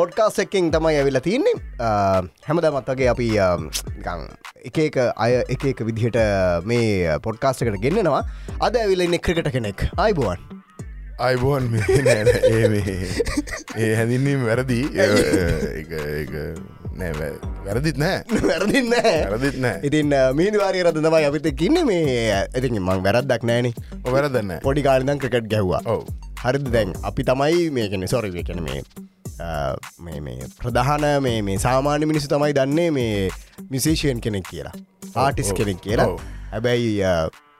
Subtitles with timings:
[0.00, 1.56] Podcast එකින් තමයි ඇවිල්ල තින්නේ
[2.48, 3.28] හැමදමත් වගේ අපි
[4.68, 6.18] එක එක අය එක එක විදිහට
[6.72, 8.22] මේ පොඩ්කාස්ටකට ගෙන්න්නවා.
[8.66, 9.88] අද ඇවිල්ලන්න ක්‍රිකට කෙනෙක්.
[10.04, 10.40] අයිබුවන්
[11.26, 11.64] අයිබෝන්
[13.76, 14.80] ඒ හැඳින්වීම වැරදි.
[16.96, 17.12] නෑ
[17.66, 18.18] වැරදිත් නෑ.
[18.50, 19.80] වැරදින්න වැරදිත් නෑ.
[19.88, 22.04] ඉතින් මීනිවාරය රද තමයි අපිත කින්න මේ
[22.36, 23.68] ඇති මං වැරද්දක් නෑන.
[24.14, 25.80] වැරදන්න පොඩි කාලිදන් ක්‍රිකට් ගැහ්වා.
[25.94, 26.04] ඔව
[26.44, 26.92] හරිද දැන්?
[27.08, 33.30] අපි තමයි මේකෙන සොරව කැන මේ මේ ප්‍රධාන මේ මේ සාමාන්‍ය මිනිසු තමයි දන්නේ මේ
[33.70, 34.74] මිසේෂයෙන් කෙනෙක් කියලා
[35.16, 36.08] ආටිස් කෙනෙක් කියලා.
[36.52, 36.90] හැබැයි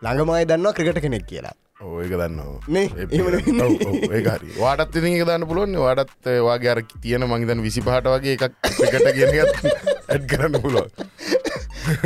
[0.03, 1.55] ළඟමයි දන්නවා ක්‍රිකට කෙනෙක් කියලා.
[2.03, 2.61] ඒක දන්නවා.
[2.69, 4.01] නේ, එහෙම නෙමෙයි.
[4.19, 8.45] ඒහරි වාටත් ඉති එක දන්න පුළුවන් වාටත් වාගේ අර තියෙන මංගතන් විසි පහට වගේ එකක්
[8.87, 10.91] එකට කියනත් ඇඩ් කරන්න පුළුවන්.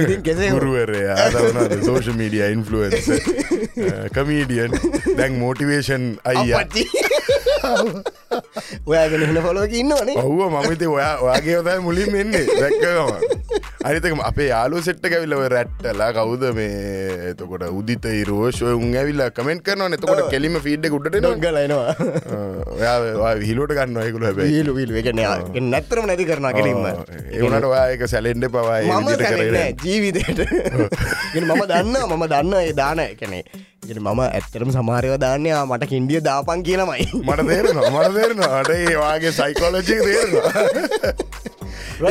[0.03, 3.07] ඉතින් කෙසේ ගුරුවරය ආදවනද සෝෂ මීඩිය ඉන්ෆලුවන්ස
[4.17, 4.73] කමීඩියන්
[5.19, 6.65] දැන් මෝටිවේෂන් අයියා.
[6.65, 6.85] අපච්චි
[8.91, 10.16] ඔයාගෙන හින පොලොක ඉන්නවනේ.
[10.23, 13.09] ඔහුව මමති ඔයා ඔයාගේ ඔතයි මුලින් එන්නේ දැක්කම.
[13.88, 19.90] අනිතකම අපේ යාලු සෙට්ට ඇවිල්ලව රැට්ටලා කවුද මේ එතකොට උදිත රෝෂය උන් ඇවිල්ල කමෙන්ට කරනවා
[19.99, 21.95] එතකොට කෙලිම ෆීඩ් ගුඩට ගලනවා
[22.77, 24.51] ඔයා හිලෝට ගන්න ඔයකුල හැබයි.
[24.59, 25.23] ඊලු විල් එකන
[25.73, 30.40] නැත්තරම නැති කරන කිරීම ඒවනට ඔයාක සැලෙන්ඩ පවා මම විදිට සැලෙන්නේ කරන නෑ ජීවිතයට
[31.49, 33.02] මම දන්න මම දන්න ඒ දාන.
[33.88, 37.05] ගෙන මම ඇත්තරම සමාරයව දාන්නයා මට කින්ඩිය දාපන් කියලමයි.
[37.27, 38.52] මට තේරෙනවා මට තේරෙනවා.
[38.63, 40.51] අට ඒ වාගේ සයිකෝලජික තේරෙනවා.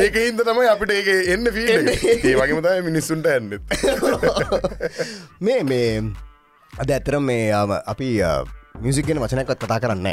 [0.00, 3.62] ඒක හින්ද තමයි අපිට ඒක එන්න ෆීල්ඩ ඒ වගේම තමයි මිනිස්සුන්ට ඇන්නෙත්
[5.46, 5.88] මේ මේ
[6.72, 7.46] අද ඇතරම් මේ
[7.92, 8.08] අපි
[8.84, 10.08] මියසික් ගෙන වචනයක්වත් කතා කරන්න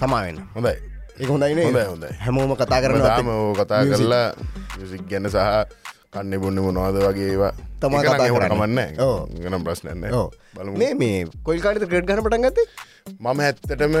[0.00, 0.38] සමාවෙන්න.
[0.56, 0.74] හොඳයි.
[1.20, 2.10] ඒ හොඳයිනේ හොඳයි, හොඳයි.
[2.24, 4.26] හැමෝම කතා කරන දාම කතා කරලා
[4.78, 5.38] මියසික් ගැන සහ
[6.12, 7.52] කන්න බොන්න මොනවාද වගේ ඒවා.
[7.80, 8.58] තමා ඒක නම් කතා ඒවට කරන්නේ.
[8.58, 9.14] කමන්න ඔව්.
[9.44, 10.02] ගනම් ප්‍රශ්නන්න
[10.82, 12.66] මේ මේ කොල්කාඩත ක්‍රඩ් ගන පටන් ගත්තේ?
[13.22, 13.94] මම ඇත්තටම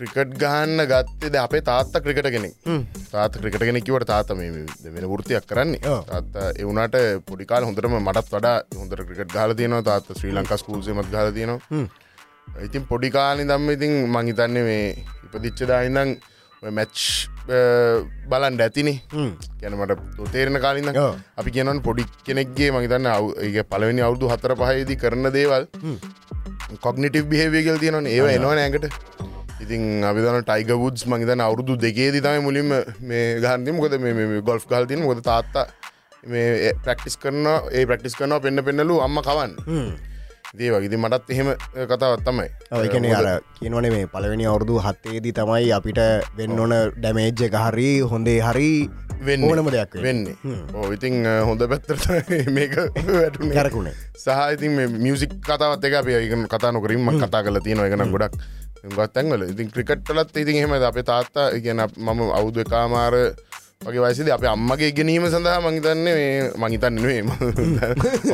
[0.00, 2.54] ක්‍රිකට් ගහන්න ගත්තේද අපේ තාත්ත ක්‍රිකට කෙනෙක්.
[3.12, 4.50] තාත ක්‍රිකට කෙනෙකිවට තාත මේ
[4.96, 5.96] වෙන වෘතියක් කරන්නේ.
[6.10, 6.96] තාත්ත එවුණට
[7.30, 9.82] පොඩිකාල හොඳටම මටත් වඩා හොඳර ක්‍රිකට් ගල තියනවා.
[9.90, 11.84] තාත්ත ශ්‍රී ලංකා ස්කූල්සමත් ගල තියෙනවා.
[12.66, 14.86] ඉතින් පොඩිකාලි දම්ම ඉතින් මංහිතන්නේ මේ
[15.26, 16.14] ඉපදිච්චදායිදං
[16.78, 17.04] මැච්
[18.30, 18.96] බලන් ඇතිනේ.
[19.60, 20.96] ගැනමට තේරෙන කාලින්න.
[21.40, 23.10] අපි කියනන් පොඩි කෙනෙක්ගේ මහිතන්න
[23.48, 25.68] ඒ පලවෙනි අවුදු හතර පහයේදී කරන දේවල්
[26.86, 28.84] කොගනිටව බිහේවියගල් තියෙනන ඒව එනවා නෑකට
[29.60, 32.70] ඉතින් අවිදන ටයිග වුඩ්ස් මහිතන අවුරුදු දෙකේදී තමයි මුලින්ම
[33.02, 35.66] මේ ගහන්ති මොකද මේ ගොල්ෆ් ගල්තින මොද තාත්තා
[36.24, 39.52] මේ ප්‍රක්ටිස් කරන ඒ ප්‍රක්ටිස් කරනවා පෙන්න්න පෙන්නලු අම්ම කවන්
[40.52, 41.48] දේ වගේති මටත් එහෙම
[41.86, 42.48] කතාවත් තමයි.
[42.78, 43.28] ඒකන අර
[43.58, 46.00] කියනවනේ මේ පලවෙනි අවුරදු හත්තේදී තමයි අපිට
[46.38, 48.72] වෙන්න ඕන ඩැමේජ්ජ එක හරි හොඳේ හරි
[49.20, 49.44] වෙන්න.
[49.44, 50.34] ඕනම දෙයක් වෙන්නේ.
[50.74, 52.00] ඕ ඉතින් හොඳ පැත්තර
[52.56, 53.54] මේක වැටුනේ.
[53.54, 58.42] කරකුණේ සහ ඉතින් මියසික් කතාවත් එක අප ඒක කතා නොකරින්ම කතා කල තියෙන එකන ගොඩක්
[58.84, 63.14] ගත්තැන්වල ඉතින් ක්‍රිකට්ටලත් ඉතින් එහෙම අපේ තාත්තා ඉගෙන මම අවුද කාමාර
[63.86, 67.20] වගේ වයිසිද අප අම්මගේ ගැනීම සඳහා මහිතන්නේ මේ මහිතන්නේ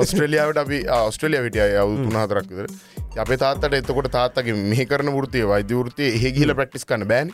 [0.02, 2.66] ඔස්ට්‍රලියාවට අපි ඔස්ට්‍රලිය විටිය අවු තුනහතරක්විදර
[3.24, 7.30] අපේ තාත්තට එතකොට තාත්තගේ මේ කරන ෘතිය වෛද්‍ය ෘතිය එහෙ ගිල ප්‍රක්ටිස් කන්න බෑන්.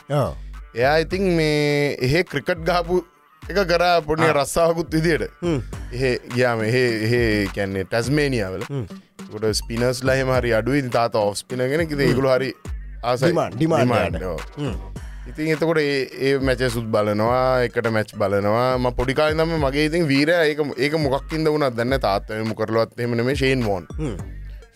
[0.75, 2.99] එයා ඉතින් මේ එහෙ ක්‍රිකට් ගහපු
[3.43, 5.25] එක කරා පොඩි රස්සාාවකුත් විදියට
[5.93, 7.23] එහෙ ගයාම එහෙ එහෙ
[7.57, 8.63] කැන්නේ ටැස්මේනියාවල
[9.35, 10.85] ොට ස්පිනස් ලහෙම හරි අඩුයි.
[10.99, 12.53] තාත ඔස් පිනගෙන කිද ඒගුල හරි
[13.03, 14.27] ආසයි Demand, demand Demand, යාට.
[14.33, 14.75] ඔව්.
[15.31, 18.69] ඉතින් එතකොට ඒ මැච සුත් බලනවා එකට මැච් බලනවා.
[18.79, 23.63] ම පොඩිකාලන්නම මගේ ඉතින් වීර ඒක ඒක මොක්කින්ද වුණත් දන්න තාත්තම කරලවත් එමන මේ ෂේන්
[23.69, 23.85] මෝන්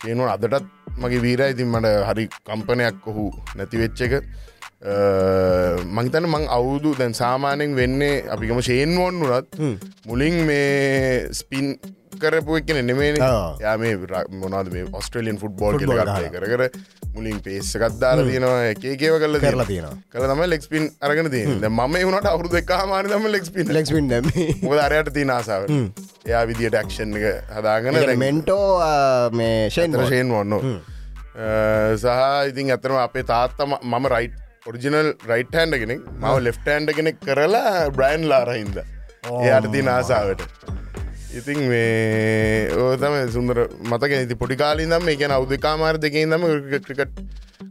[0.00, 0.66] ෂේනුවන් අදටත්
[1.02, 3.26] මගේ වීර ඉතින් මට හරි කම්පනයක් ඔහු
[3.58, 4.14] නැතිවෙච්ච එක.
[5.96, 11.74] මංතන මං අවුදු දැන් සාමානෙන් වෙන්නේ අපිකම ෂේන් වෝන් වනත් මුලින් මේ ස්පින්
[12.22, 13.10] කරපු එකන නෙමේ.
[13.64, 13.92] යා මේ
[14.42, 16.62] මොනාද මේ ඔස්ට්‍රලියන් ෆුට්බෝල් ෆුට්බෝල් කියල කර කර
[17.16, 19.96] මුලින් පේස්සකත්දාල තියෙනවා එකේකව කල කරලා තියෙනවා.
[20.12, 24.12] කල තම ලෙක්ස්පින් අරගෙන තිය ම වුණට අවුදු එක මාන තම ලෙක්ස්පින් ලෙක්ස්පින්
[24.86, 25.70] අරයට තිය නාසාාව
[26.30, 28.66] එයා විදිට ක්ෂන් එක හදාගෙන මෙන්ටෝ
[29.42, 30.80] මේ ෂෙන් ශයෙන් වන්න
[32.02, 34.36] සහ ඉතින් ඇතරම අපේ තාත්තම මම රයිට්
[34.68, 36.00] ඔරිජිනල් රයිට් හැන්ඩ කෙනෙක්.
[36.20, 40.42] මව ලෙෆ්ට හැන්ඩ කෙනෙක් කරලා බ්‍රයින්් ලාරහින්ද එයට ති නාසාාවට
[41.36, 46.44] ඉතින් මේ ඕතම සුන්දර මතක ති පොඩිකාලින් දම් මේ ගැන අවුදකාමාර දෙකින් දම
[46.86, 47.18] ක්‍රිකට්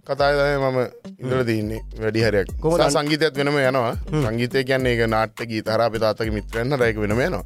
[0.07, 0.77] කතාය මම
[1.21, 2.51] ඉඳල තින්නේ වැඩි හරයක්.
[2.61, 3.95] කොහොමද කොම සංගීතයක් වෙනම යනවා.
[4.25, 7.43] සංගීතය කියන්නේ එක නාට්ටකී තරා පිතාතක මිත්‍රයන්න රැක වෙනම යනවා.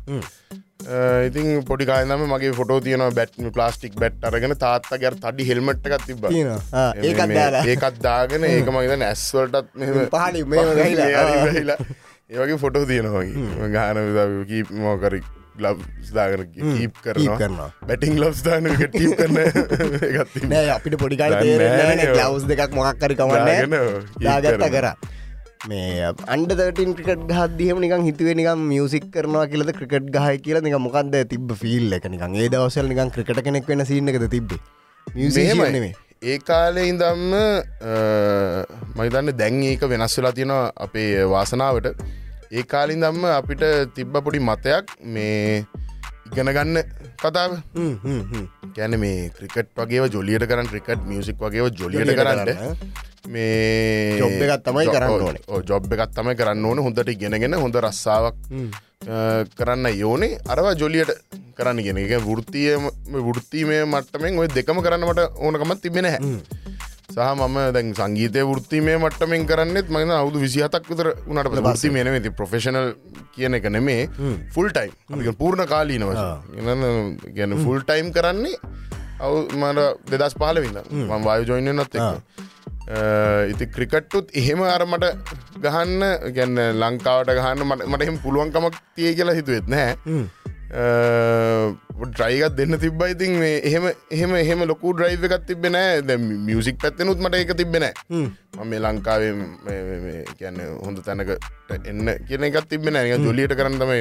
[1.30, 6.27] ඉතින් පොඩිකායනම මගේ ෆොටෝ තියන බැට් ප්ලාස්ටික් බැට් අරගෙන තාත්ත ගැර තඩි හෙල්මට් එකක් තිබ
[7.65, 8.69] ඒකත් දාගෙන ඒක
[10.15, 11.80] පහලින් මේව ගහිලා.
[12.30, 14.06] ඒවගේ ෆොටෝ තියෙනවාගේ ගාන
[14.48, 15.22] කීප මෝකරි
[15.60, 15.80] ලබ්
[16.14, 17.70] දාගන කීප් කරනවා කරනවා.
[17.88, 19.38] බැටිං ලබ්ස් දාන ටීප් කරන
[20.00, 20.50] නෑ අපිට.
[20.50, 23.48] නෑ, ග්ලව්ස් දෙකක් මොකක් කරි කමන්න
[24.20, 24.70] කරනවා.
[24.76, 24.96] කරා
[25.68, 31.16] මේ අන්ඩතටින් ක්‍රිකට් හදදිහම නිකන් හිතුවේ නිකම් මියසික් කරනවා කියලද ක්‍රිකට් ගහය කියලා නික මොකක්ද
[31.28, 34.62] තිබ ෆිල් එක නිකන් ඒ දවසල් නිකන් ක්‍රිකට කෙනෙක් වෙන සින්න එකද තිබ්බේ
[35.08, 35.92] මෙහෙමයි.
[36.24, 37.36] ඒ කාලේ ඉදම්ම
[38.96, 42.02] මහිතන්න දැන් ඒක වෙනස් වෙලා තියෙනවා අපේ වාසනාවට
[42.51, 43.63] ඒ කාලින් දම්ම අපිට
[43.96, 44.86] තිබ්බ පොඩි මතයක්
[45.16, 45.66] මේ
[46.30, 46.78] ඉගෙන ගන්න
[47.22, 47.51] කතාව.
[48.78, 52.50] ගැන මේ ක්‍රිකට් වගේ ජොලියට කරන්න ක්‍රිකට් මියසික් වගේ ජොලියට කරන්න.
[53.34, 55.44] මේ ජොබ් එකක් තමයි කරන්න ඕනේ.
[55.69, 56.81] ජොබ් එකත් තමයි කරන්න ඕන.
[56.88, 58.42] හොඳට ඉගෙනගෙන හොඳ රස්සාාවක්
[59.60, 60.40] කරන්න යෝනේ.
[60.50, 61.13] අරවා ජොලියට
[61.54, 62.18] කරන්න ගෙන එක.
[62.25, 62.69] වෘතිය
[63.30, 66.34] වෘත්තිමය මට්ටමෙන් ඔය දෙකම කරන්නමට ඕනකමත් තිබෙන හැ
[67.10, 72.32] සහ මම දැන් සංගීතය වෘත්තිමය මට්ටමෙන් කරන්නෙත් මගන අවුදු විසිහතක් විතර උනට පස්සේ මෙන ති
[72.32, 72.90] ප්‍රෆෙෂනල්
[73.36, 74.04] කියන එක නෙමේ
[74.54, 74.92] ෆුල් ටයිම්
[75.36, 76.12] පූර්ණ කාලීනව.
[77.36, 78.56] ගැන ෆුල් ටයිම් කරන්නේ
[79.20, 82.12] අවු මට දෙදස් පාල වින්න මං වායු ජොයින්නත් එක්
[83.52, 85.06] ඉති ක්‍රිකට්ටුත් එහෙම අරමට
[85.66, 86.04] ගහන්න
[86.38, 89.90] ගැන්න ලංකාවට ගහන්න මට එහෙම පුළුවන්කමක් තිය කියලා හිතුවෙත් නෑ
[90.69, 93.86] ඩ්‍රයිගත් දෙන්න තිබ්බයිතින් මේ එහෙම
[94.16, 96.18] එහෙම එහෙම ලොකු ඩ්‍රයිව එකත් තිබෙනෑ ද
[96.48, 97.86] මියසික් පැත්තනුත් මට එක තිබෙන
[98.66, 99.31] ම ලංකාවේ
[100.39, 104.00] කියන්න හොඳ තැනකට එන්න කියන එකත් තිබෙන ය ජොලියට කරන්න තමයි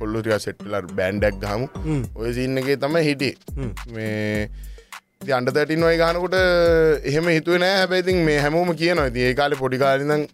[0.00, 1.66] කොල්ලුටිය සෙට්ලර් බෑන්ඩක් ගහමු.
[2.14, 3.30] ඔය සින්නගේ තම හිටි
[3.96, 4.48] මේ
[5.38, 7.74] අන්ඩතැටින් ඔය ගානකොට එහෙම හිතුව නෑ.
[7.80, 9.10] හැබැයිතින් මේ හැමෝම කියනවා.
[9.24, 10.28] ඒ කාලෙ පොඩිකාලිදං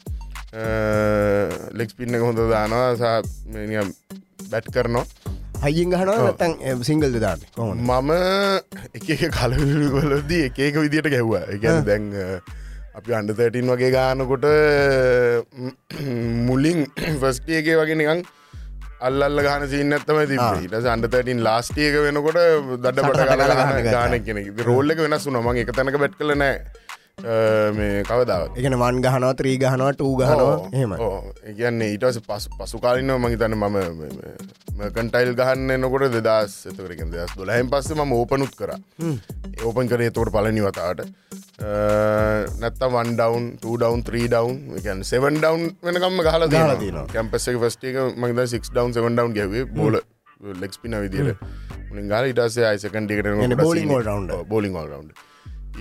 [1.79, 2.89] ලෙක්ස් පින්න හොඳ දානවා.
[2.99, 3.05] සහ
[4.51, 5.07] බැට් කරනවා
[5.61, 8.11] හයිින් ගහන තැන් සිංගල් දාන්න මම
[8.95, 12.09] එක කලවලදී එකක විදිට ගැව්වා එකැන දැන්
[12.95, 14.47] අපි අන්ඩතැටින් වගේ ගානකොට
[16.45, 16.85] මුලින්
[17.21, 18.23] ෆස්ටියගේ වගේ නිකං
[19.01, 20.39] අල්ල ගහන සින්නත්තම ති
[20.69, 22.41] ට අන්ඩතැටින් ලාස්ටියක වෙනකොට
[22.79, 26.55] දඩ පට ගාන කෙනෙ රෝල්ල එක වෙනස් වුන මගේ එක තැනක බැට් කලනෑ
[27.79, 30.57] මේ කවදාව එකන වන් ගහනවා ත්‍රී ගහනවා ටූ ගහනවා.
[30.73, 33.79] හෙම ඒගන්නේ ඊටස පස් පසුකාලින්න මහිතන්න මම
[34.95, 38.75] කටයිල් ගහන්න නොකොට දෙදස් එතකරකින් දෙදස් දොලහෙන් පස්සේ ම ඕපනුත් කර.
[39.65, 41.03] ඕපන් කරේ තෝට පලනි වතාට
[42.61, 48.45] නැත්ත වන් ඩවන් ඩවන් 3 ඩවන් එකන් සෙවන් ඩවන් වෙනකම්ම ගහල දන කැම්පස ෆස්ටික මහිත
[48.55, 49.99] 6 ඩවන් 7 ඩවන් ගැවේ බෝල
[50.61, 51.35] ලෙක්ස් පින විදිර
[51.91, 55.11] ගල ඉටසේ අයිසකන්ටිකට බෝලිං රවන්් බෝලිං රවන්්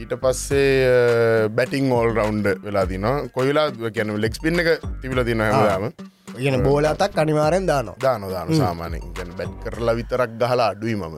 [0.02, 3.08] ඊට පස්සේ බැටිං ඕල් රවන්් වෙලා දින
[3.38, 4.70] කොයිලා කැන ලෙක්ස් පින්න එක
[5.02, 5.90] තිබිල දින හම
[6.38, 7.98] ගෙන බෝලතක් අනිවාරෙන් දානවා.
[8.02, 11.16] දාන දාන සාමානෙන් ගැන බැට් කරලා විතරක් ගහලා අඩුයි මම.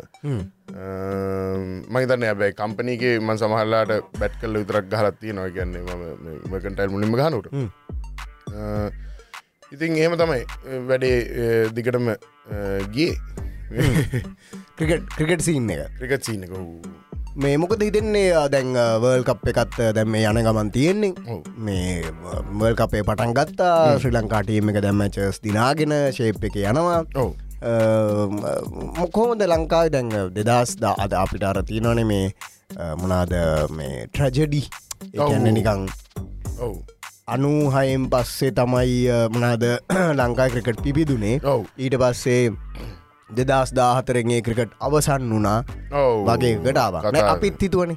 [1.96, 3.92] මහිතන්න ඇබැයි කම්පනීගේ මන් සමහල්ලාට
[4.22, 5.76] බැට් කල්ල විතරක් ගහලත්තිය නොය ම
[6.52, 7.48] මකටයිල් මුලින්ම ගහනුට
[9.76, 10.44] ඉතින් එහෙම තමයි
[10.88, 11.18] වැඩේ
[11.76, 12.08] දිගටම
[12.96, 13.12] ගිය.
[15.18, 15.82] ක්‍රිකට් සීන් එක.
[16.00, 16.54] ක්‍රිකත් සීනක
[17.44, 21.14] මේ මොකද හිතන්නේ දැන් වර්ල් කප් එකත් දැම් මේ යන ගමන් තියෙන්නේ.
[21.68, 22.04] මේ
[22.52, 24.00] මල් කපේ පටන් ගත්තා.
[24.04, 27.00] ශ්‍රී ලංකාටීම එක දැම්මචස් දිනාගෙන ශේප් එක යනවා.
[29.00, 32.28] මොකෝමද ලංකාව දැන් දෙදස් දා අද අපිට අර තියනවන මේ
[33.02, 33.34] මොනාද
[33.80, 34.64] මේ ට්‍රජඩි
[35.16, 35.88] එකන්න නිකං
[36.60, 36.76] ඔව්.
[37.34, 39.02] අනු හයෙන් පස්සේ තමයි
[39.36, 39.64] මනාද
[40.20, 41.62] ලංකා ක්‍රිකට් පිපිදුනේ ඔව්.
[41.78, 42.52] ඊට පස්සේ
[43.30, 45.64] දෙදස් දාහතරගේ ක්‍රිකට් අවසන් වුණා.
[46.28, 47.06] වගේ ගටාවක්.
[47.26, 47.92] අපිත් හිතුවන.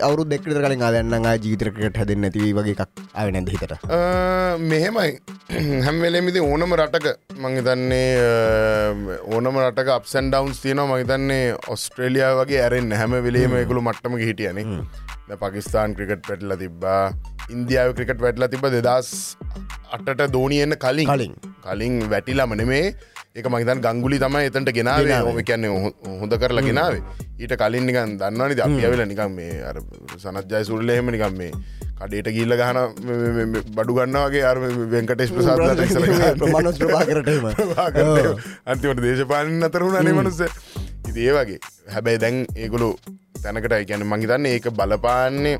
[0.00, 3.74] අවුරු දෙක්කට කලින් අදන්න ජීතරකට හැදෙන් නැතිව වගේ එකක් ආව නැද හිතට?
[4.64, 5.10] මෙහෙමයි.
[5.86, 7.06] හැම්වෙලෙමිති ඕනම රටක
[7.38, 8.08] මංහිතන්නේ
[9.28, 10.88] ඕනම රටක අපසන් ඩවන්ස් තියනවා.
[10.92, 14.64] මහිතන්නේ ඔස්ට්‍රේලියයා වගේ ඇරෙන් හැම වෙලේම එකළු මට්ටම හිටියන
[15.38, 17.02] පකිස්ාන් ක්‍රිකට් පැටල තිබ්බා
[17.54, 19.10] ඉන්දියාව ක්‍රිකට් වැටල තිබ දෙදස්
[19.96, 21.08] අටට දෝනියෙන්න්න කලින්.
[21.12, 21.32] කලින්.
[21.64, 22.94] කලින් වැටිලම නෙමේ.
[23.38, 25.18] එක මහිතන් ගංගුලි තමයි එතට ගෙනාවේ.
[25.26, 25.66] හොම කියන්න
[26.22, 27.02] හොඳ කරලා ගෙනාවේ.
[27.42, 29.76] ඊට කලින් නිකන් දන්නවනි අපියවෙල නිකම් මේ අර
[30.22, 31.52] සනත්ජය සුරලහෙම නිකම් මේ
[32.00, 32.78] කඩේට ගිල්ල ගහන
[33.76, 34.58] බඩු ගන්නවගේ අර
[34.94, 35.58] වෙන්කටෙස් ප්‍රසාද
[36.54, 37.46] මනොස් ප්‍රභාකරටම
[38.66, 40.40] අන්තිමට දේශපාලන අතරුණ අනේ මනුස්ස
[41.08, 41.60] ඉති ඒ වගේ.
[41.94, 42.90] හැබැයි දැන් ඒගොලු
[43.42, 45.56] තැනකට ගැන මංහිතන්න ඒක බලපාන්නේ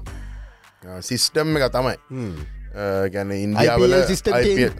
[1.01, 1.97] සිිස්ටම් එක තමයි.
[3.11, 4.71] ගැන ඉන්දියාවල IPL system change.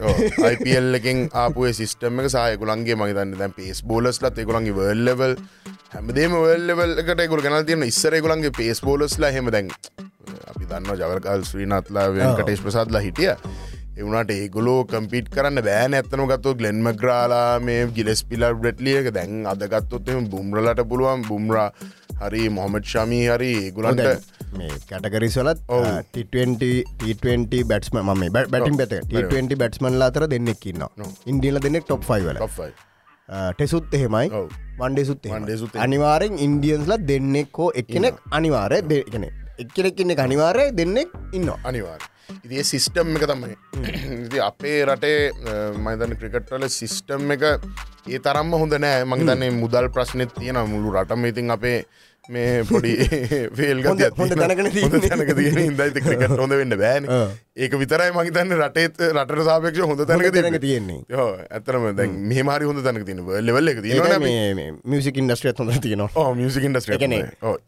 [0.53, 5.35] IPL එකෙන් ආපුේ සිිස්ටම එක සායකුලන්ගේ මහිතන්න දැන් පේස් බෝලස්ලත් එකුලන්ගේ වර්ල්ලවල්
[5.95, 9.69] හැමදේම වර්ල්ලවල් එකට එකුල ගැන තියන ඉස්සරෙකුලන්ගේ පේස් බෝලස්ලා හෙම දැන්
[10.47, 12.07] අපි දන්න ජවරකල් ශ්‍රීනත්ලා
[12.39, 13.35] කටේශ් ප්‍රසාදලා හිටිය.
[13.99, 20.29] එවුණට ඒගොලෝ කම්පිට කරන්න බෑන ඇත්තන ගත්තු ගලෙන්ම ග්‍රාලා මේ ගිලෙස් පිලර් බ්‍රට්ලියක දැන් අදගත්තොත්ම
[20.31, 21.27] බුම්රලට පුළුවන්.
[21.27, 21.69] බුම්රා
[22.23, 24.01] හරි මොහමට ශමී හරි ඒගුලන්ට
[24.59, 25.85] මේ කැටකරිස්වලත් ඔව්.
[26.13, 30.87] ට බැට්ම ම බැටින් පැත ට බැට්මන්ල අතර දෙන්නෙක් ඉන්න
[31.33, 32.41] ඉන්දියල දෙනෙක් ටොප් ෆයිවල
[33.57, 34.27] ටෙසුත් එහෙමයි.
[34.79, 35.83] වන්ඩෙසුත් One day සුත් එහෙමයි.
[35.85, 39.27] අනිවාරෙන් ඉන්දියන්ස්ල දෙන්නෙක් හෝ එක්කෙනෙක් අනිවාරය දෙකන
[39.63, 42.01] එක්කෙනෙක්කින්න අනිවාරය දෙන්නෙක් ඉන්න අනිවාර්
[42.45, 43.55] ඉතිේ සිිස්ටම් එක තමයි.
[44.25, 45.19] ඉති අපේ රටේ
[45.85, 49.03] මයිතන ක්‍රිකට්වල සිිස්ටම් එක ඒ තරම්ම හොඳ නෑ.
[49.11, 51.25] මංතන්නේ මුදල් ප්‍රශ්නෙත් තියෙන මුළු රටම.
[51.31, 51.77] ඉතින් අපේ
[52.35, 52.93] මේ පොඩි
[53.59, 53.87] ෆේල්ගත
[54.19, 54.69] හොඳ තැනකන.
[55.05, 57.07] තැනක තියෙන ඉදයිත ක්‍රිකට හොඳ වෙන්න බෑන.
[57.57, 62.83] ඒක විතරයි මහිතන්න රටේත් රට සාපක්ෂ හොඳ තැනක තැනක තියෙන තියෙන්නේ ඇතරම දැන් මේමාරි හොඳ
[62.85, 66.09] තැනක තින ලෙවල්ල එක තියෙන මියසික ඉන්ඩස්ට්‍රියත් හොඳ තියෙනවා.
[66.15, 66.97] ඕ මියසික ඉන්ඩස්ට්‍රිය.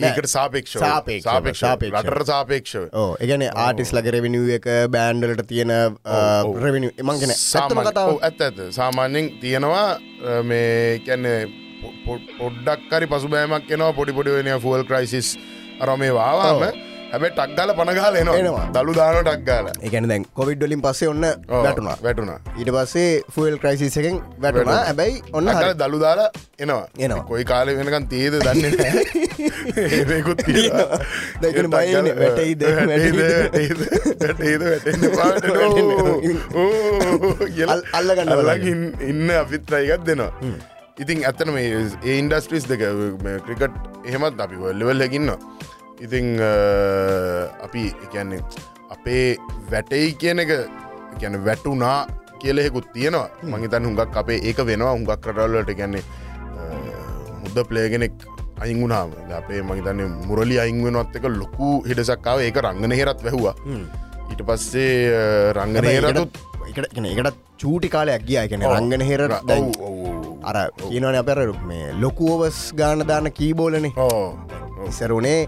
[0.07, 1.99] ඒකට සාපේක්ෂ සාපේක්ෂ සාපේක්ෂව.
[2.03, 2.87] රටර සාපේක්ෂව.
[3.27, 5.71] එකන ආටිස් ලග රෙවිනිිය එක බෑන්්ඩලට තියෙන
[6.63, 8.15] රෙවිනි මංගෙන සත්තම කතාව.
[8.21, 9.87] ඇත්ත ඇත සාමාන්‍යෙන් තියෙනවා
[10.43, 11.39] මේ කැන්නේ
[12.39, 13.93] පොඩ්ඩක් කරි පසු බෑමක් එනවා.
[13.99, 15.27] පොඩි පොඩි වෙන ෆුවල් ක්‍රයිසිස්
[15.81, 16.61] අර මේ වාවාම.
[17.13, 18.63] හැබැ ටක්ගල පනගාල එනවා.
[18.75, 21.97] දළු දාන ටක්ගාල එකන දැන් කොවිඩ්ඩලින් පස්සේ ඔන්න වැටුණා.
[22.05, 22.37] වැටුණා.
[22.59, 24.79] ඊට පස්සේ ෆල් ක්‍රයිසිස් එකෙන් වැටුණා.
[24.87, 25.73] හැබැයි ඔන්න හරි.
[25.81, 26.85] දළු දාලා එනවා.
[26.99, 27.23] එනවා.
[27.23, 28.65] කොයි කාලය වෙනකන් තියද දන්න
[30.09, 30.41] ඒකුත්
[32.19, 32.61] වැටෙයිද?
[37.73, 40.31] අල්- අල්ලගන්න අල්ලගින් ඉන්න අපිත් අයිකත් දෙනවා
[41.01, 41.69] ඉතින් ඇත්තන මේ
[42.05, 42.81] ඒ ඉන්ඩස්ට්‍රිස් දෙක
[43.45, 43.77] ක්‍රිකට්
[44.09, 45.31] එහෙමත් අපි වල්ලවල් හැකින්න
[46.05, 46.27] ඉතිං
[47.67, 48.41] අපි එකන්නේ
[48.95, 49.23] අපේ
[49.71, 50.51] වැටයි කියන එක
[51.21, 51.97] ගැන වැටුනා
[52.41, 53.29] කියලෙකුත් තියෙනවා.
[53.43, 54.93] මහිතන් හුඟක් අපේ ඒක වෙනවා.
[54.93, 56.03] හුඟක් කරටල්ලට ගැන්නේ
[57.41, 58.13] මුද්ද පලේගෙනෙක්
[58.61, 63.55] අයිංගුණාම අපේ මහිතන්නේ මුරලි අයිංවෙනවත් එක ලොකු හිටසක්කාව ඒක රංගන හෙරත් වැැහවා
[64.29, 64.93] ඊට පස්සේ
[65.57, 66.37] රංගන හෙරතුත්
[66.69, 68.37] එකට එකට චූටි කාලයක් ගිය.
[68.45, 69.21] එකන රංගන හෙර
[70.43, 73.93] අර කියනවන අපර මේ ලොකුවවස් ගාන දාන කීබෝලනේ
[74.87, 75.39] ඉසරුනේ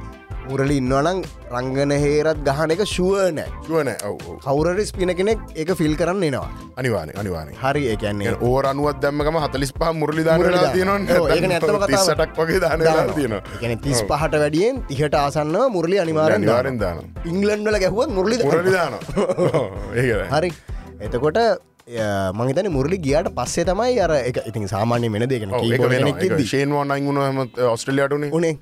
[0.47, 1.19] මුරලි ඉන්නවනං
[1.53, 6.49] රංගන හේරත් ගහන එක ශුවනෑ ුවන ඔව කවුරරි ස්පින කෙනෙක් ඒක ෆිල් කරන්න එනවා.
[6.79, 11.99] අනිවාන අනිවාන හරි එකන්නේ ඕ අනුවත් දම්මකම හතලිස් පහ මුරලි දානලා තියෙනවා.
[12.05, 13.41] සටක් වගේ දානලා තියෙනවා.
[13.55, 18.99] එකන තිස් පහට වැඩියෙන් තිහට ආසන්නව මුරලි අනිවාරෙන් අනිවාරෙන් දාන ඉංගලන්ඩල ගැහුවත් මුරලි මුරලි දාන
[20.33, 20.51] හරි.
[21.01, 21.41] එතකොට
[21.87, 25.51] මහිතන මුරලි ගියට පස්සේ තමයි අර එක ඉතින් සාමාන්‍ය මෙන දෙකන
[26.51, 27.39] ශේන්වාන් අයිගුණ හම
[27.73, 28.53] ඔස්ට්‍රලියටුනේ උනේ.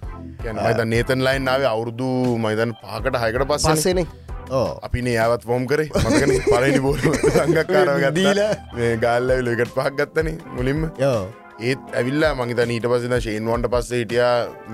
[0.94, 2.08] නේතන් ලයින් නාව අවුරුදු
[2.46, 4.06] මයිතන් පහකට හයකට පස්සේ පස්සේනේ.
[4.52, 5.88] ඕ අපි ඒවත් ෆෝම් කරේ.
[6.02, 7.00] මගන පලනි බෝල
[7.38, 8.50] සංගක්කාරව දීලා.
[8.76, 10.84] මේ ගල්ල ලකට පහක් ගත්තන මුලින්ම.
[11.06, 11.22] යෝ
[11.70, 14.28] ඒත් ඇවිල්ලා මගත නීට පසින ශේන්වන්ට පස්සේ හිටිය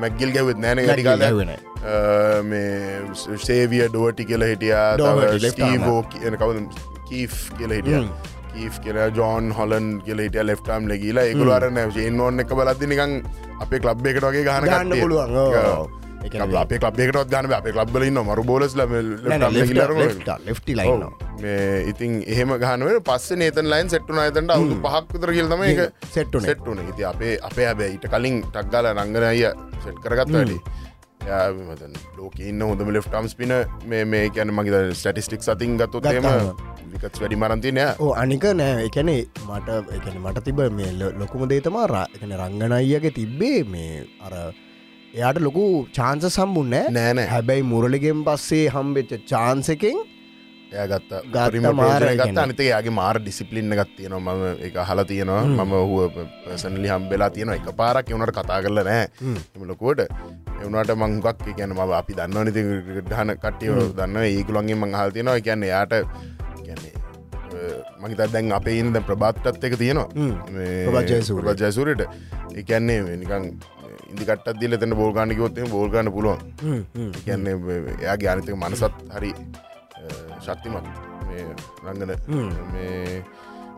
[0.06, 2.42] මැක්ගිල් ගැවත් නෑන ගඩිකාල ගැහුවේ නෑ.
[2.50, 4.90] මේ සේවිය ඩුවටි කියල හිටියා.
[6.18, 6.68] කියන කවද?
[7.14, 8.04] කීෆ් කියල හිටිය
[8.56, 13.16] කීෆ් කියල ජෝන් හොලන් කියල හිටිය ලෙෆ්ටම් ලගීලා ඒකුලරන ශේන්වන්න එක බලද්දි නිකං
[13.64, 14.94] අපේ කලබ් එකට වගේ ගහන ගන්න.
[15.02, 15.32] පුළුවන්,
[16.60, 18.44] අපේ ලබ්බෙකටත් ගන්න අපේ ලබ්බල ඉන්න මරු
[20.80, 21.06] ලයින්න
[21.44, 25.80] මේ ඉතින් එහෙම ගහනුවට පස්ස නේතන් ලයින් සෙට්ටුන අතට අවුදු පහක්තර කියල්තම එක
[26.16, 29.24] සෙට්ටුන සෙට්ටුන ඉති අපේ අපේ හැබැයි ඊට කලින් ටක්ගල රංගනය
[29.86, 30.60] සෙට් කරගත් වැඩි.
[32.18, 33.54] ලෝක ඉන්න හොඳම ලෙෆ්ටම් පින
[33.86, 36.56] මේ මේ කැන මගේ ස්ටටිස්ටික් සතින් ගත්තු තේම ගත්තාම.
[36.94, 38.86] විකත් වැඩි මරන්තිනය ඕ අනික නෑ.
[38.88, 39.12] එකන
[39.50, 40.92] මට එකන මට තිබ මේ
[41.22, 44.36] ලොකුම දේතමා රා එකන රංගනයියගේ තිබ්බේ මේ අර
[45.16, 45.66] එයාට ලොකු
[45.98, 50.00] චාන්ස සම්බුන්නෑ නෑනෑ හැබැයි මුරලිගෙන් පස්සේ හම්බෙච්ච චාන්සකෙන්
[50.72, 52.38] එය ගත්ත ගත්ත.
[52.42, 54.36] අනිතක යාගේ මාර ඩිසිපලින්න ගත් තියෙනවා.
[54.36, 55.44] මම එක හල තියෙනවා.
[55.46, 59.06] මම හුව පසනලි හම්බෙලා තියෙන එක පාරක් එවනට කතා කරල නෑ.
[59.58, 60.02] එමලකෝට
[60.64, 61.28] එවනට මංගක්
[61.58, 62.62] කියන ම අපි දන්න නති
[63.10, 65.42] ගහන කට්ටිය දන්න ඒකුළන්ගේ මං හල් තියෙනවා.
[65.48, 65.94] කියන්න යාට
[66.70, 67.10] කියන්නේ
[68.02, 70.08] මහිත දැන් අපේ ඉන්න ප්‍රබාත්තත් එක තියෙනවා.
[71.62, 72.02] ජයසුරට
[72.56, 73.52] එකන්නේ නිකං
[74.14, 76.40] ඉදිකටත් දිල තන බෝල්ගානිකවොත්තේ බෝල්ගන්න පුළුවන්.
[77.26, 77.56] කියන්නේ
[78.00, 79.32] එයාගේ අනිතක මනසත් හරි
[80.40, 80.86] ශක්තිමත්.
[81.86, 82.12] රංගන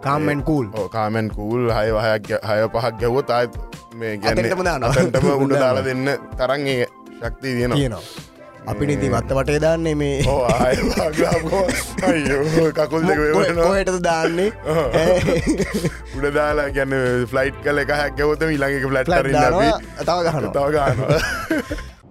[0.01, 3.57] කාමෙන් කූල් කාමෙන් කූල් හය වහයක් හය පහක් ගැව්වොත් ආයත්
[3.95, 4.93] මේ අතෙන්ටම දානවා.
[4.93, 6.05] ගැන්නටම උඩ දාලා දෙන්න
[6.37, 6.87] තරන්ගේ
[7.19, 8.01] ශක්තිය තියෙනවා
[8.67, 10.21] අපි නිති වත්ත වටේ දාන්නේ මේ
[12.73, 13.05] කකුල්
[13.57, 14.49] කොහටද දාන්නේ?
[16.17, 16.93] උඩ දාලා ගැන්න
[17.31, 19.85] ෆ්ලයිට් කල එක හැක් ගැවත ඊළඟක ෆලට් ෆ්ලට් කරන්න දානවා, අපි.
[20.05, 20.53] තව ගහනවා.
[20.53, 21.19] තව ගන්නවා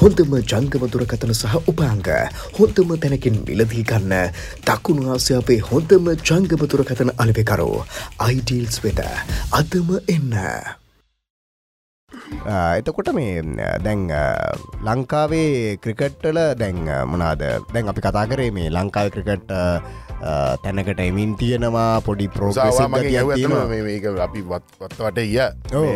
[0.00, 2.04] හොඳම ජංගම දුරකථන සහ උපාංග.
[2.58, 4.12] හොඳම තැනකින් මිලදී ගන්න.
[4.66, 7.70] දකුණු ආසියාවේ හොඳම ජංගම දුරකථන අලවෙකරු
[8.26, 9.00] අයිඩීල්ස් වෙත
[9.52, 10.36] අදම එන්න.
[12.48, 13.42] ආ, එතකොට මේ
[13.84, 14.56] දැන් ආ,
[14.88, 17.42] ලංකාවේ ක්‍රිකට්ටල දැන් ආ, මොනාද?
[17.74, 23.12] දැන් අපි කතා කරේ මේ ලංකාව ක්‍රිකට් ආ, ආ, තැනකට එමින් තියෙනවා පොඩි සාවා මගේ
[23.14, 25.38] ගැව ඇතම ප්‍රෝග මේක අපි වත්වට ය
[25.74, 25.86] ඔව්.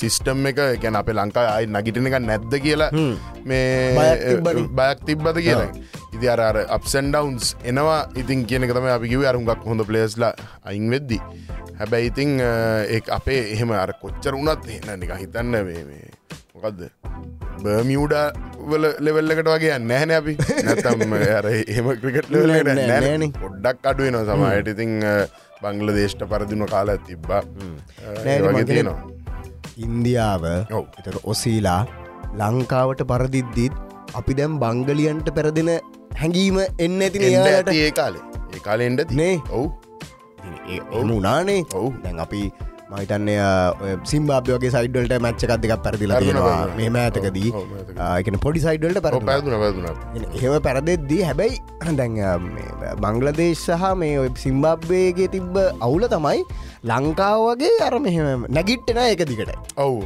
[0.00, 2.90] සිිස්ටම් එක ගැන අපේ ලංකා අයි නගිටන එක නැද්ද කියලා
[3.44, 3.96] මේ
[4.80, 5.36] බයක් තිබ්බද?
[5.40, 5.70] කියලා.
[6.14, 8.00] ඉදි අර අපසන්ඩවන්ස් එනවා.
[8.16, 10.34] ඉතින් කියන තම අපි කිව අරුගක් හොඳ පලේස්ලා
[10.64, 11.20] අයින් වෙද්දි.
[11.80, 16.09] හැබැයි ඉතිං ඒ අපේ එහෙම අර කොච්චර වුණත් එන්න නික හිතන්න මේ
[16.60, 16.80] මොකක්ද
[17.64, 18.14] බර්මියඩ
[18.70, 20.34] වල ලෙවල්ලකට වගේ නැහැන අපි.
[20.66, 23.30] නැතම් අර එම ක්‍රිකට් නෑ, නෑ, නෑනේ.
[23.42, 24.92] පොඩ්ඩක් අඩුවන සමයට ඉතිං
[25.62, 27.42] බංගල දේශට පරදින කාල තිබ්බා.
[28.24, 29.00] නෑනේ, මං තියෙනවා.
[29.86, 30.44] ඉන්දියාව
[30.78, 30.84] ඔව්.
[31.00, 31.82] එතක ඔසීලා
[32.40, 33.74] ලංකාවට පරදිද්දිත්
[34.20, 35.70] අපි දැම් බංගලියන්ට පැරදින
[36.22, 38.24] හැඟීම එන්න ඇති ඒ කාලේ.
[38.54, 39.36] ඒ කාලෙ එන්ඩ නේ.
[39.50, 39.68] ඔවු.
[41.18, 41.60] උනානේ.
[41.80, 41.88] ඔව්.
[42.04, 42.42] දැන් අපි
[42.90, 43.38] මහිතන්නේ
[44.12, 46.76] සිම්බාබයෝගේ සයිඩල්ට මච්චකක් දෙකක් පැරදිලා තියෙනවා පැරදුනා.
[46.78, 48.08] මේ මෑතකදී ඔව්, ඔව්, මෑතකදී.
[48.22, 49.86] එකන පොඩි සයිඩල්ට පැර පැදුන පැදුන
[50.38, 51.56] එහෙම පැරදෙද්දී හැබැයි
[52.00, 52.18] දැන්
[53.04, 56.44] බංගලදේශ සහ මේ ඔය සිම්බාබ්වේගේ තිබ්බ අවුල තමයි
[56.92, 60.00] ලංකාව වගේ අර මෙහෙම නැගිට්ටෙන එක දිකට ඔවු.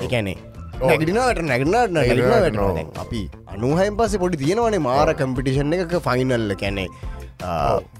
[0.00, 0.36] එකනේ
[0.82, 3.20] නැගනට නැගිටිනවා, නැගිටන වැටන අපි
[3.54, 6.86] අනුහයම් පස්සේ පොඩි තියෙනවනේ මාර කම්පිටිෂන් එකක ෆයිනල්ල කැනෙ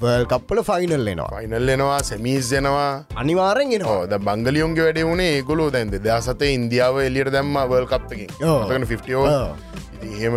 [0.02, 5.70] වල් කප්පල ෆයිනල් එනවා ෆයිනල් එනවා සැමීස් දෙනවා අනිවාරෙන් එනවා ද බංගලියොන්ගේ වැඩ වුණේ ඒගොලු
[5.76, 8.68] දැන්ද දසතේ ඉන්දියාව එලියට දැම්ම වල් කප්පකින් ඔව්.
[8.68, 9.24] ටන ෆිෝ.
[10.04, 10.34] එහෙම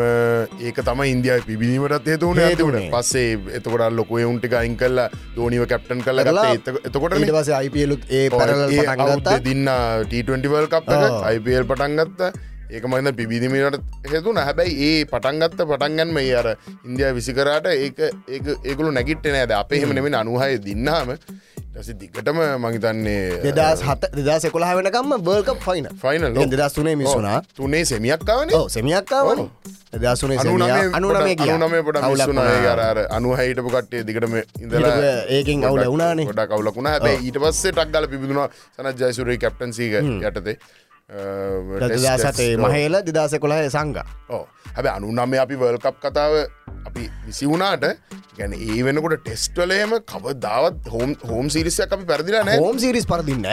[0.59, 2.83] ඒක තම ඉන්දියාව පිබිීමටත් ඒතුවන හේතුනේ.
[2.83, 4.99] ඇතිවට පස්සේ එතකොට ලොකය උන්ටි අයින් කල්ල
[5.35, 9.67] දෝනිව කැප්ටන් කරලා එතකොට පස අයිපියලුත් ඒ පටන්ගත්තා දින්න
[10.11, 10.87] ටවල් කප්.
[11.23, 12.21] අයිපල් පටන්ගත්ත
[12.69, 16.47] ඒක මයිද පිබිදිමිට හෙතුන හැබැයි ඒ පටන්ගත්ත පටන්ගන්ම ඒ අර
[16.83, 17.99] ඉන්දියා විසිකරට ඒක
[18.63, 19.51] ඒකළු නැගිට නෑද?
[19.53, 21.15] අපේ හෙම නෙමෙන අනුහය දින්නාම.
[21.69, 27.83] ටසි දිගටම මහිතන්නේ දෙදස් හත දෙදස් එකොලා වෙනකම්ම බර්ක ෆයින ෆයිනල් දෙදස් තුනේ මිසුනා තුනේ
[27.85, 29.41] සෙමියක්කාවන සෙමියක්කාවන
[29.95, 32.47] දෙදසුනේ අනුනමේ අනුනමේ පොට මිස්සුනා
[32.87, 34.95] අර අනුහහිටපු කට්ටේ දිගටම ඉඳලා
[35.29, 36.25] ඒකින් අවුල වුණානේ.
[36.25, 40.57] ගොඩක් කවුලකුණ හැබයි ඊට පස්සේ ටක්ගල පිබිදුණා සනත් ජයසුරේ කැප්ටන්සීක යටතේ
[41.09, 43.99] දදාසතේ මහේල දෙදස කොළහ සංග
[44.29, 44.43] ඕ
[44.75, 46.33] හැබ අනුනම අපි වල්කප් කතාව
[46.87, 47.85] අපි විසි වුණාට
[48.37, 53.47] ගැන ඒ වෙනකොට ටෙස්ටලේම කව දාවත් හෝම් හෝම් සිරිසයක් අපි පැදිලා නෑ හෝම් සිරිස් පරදින්න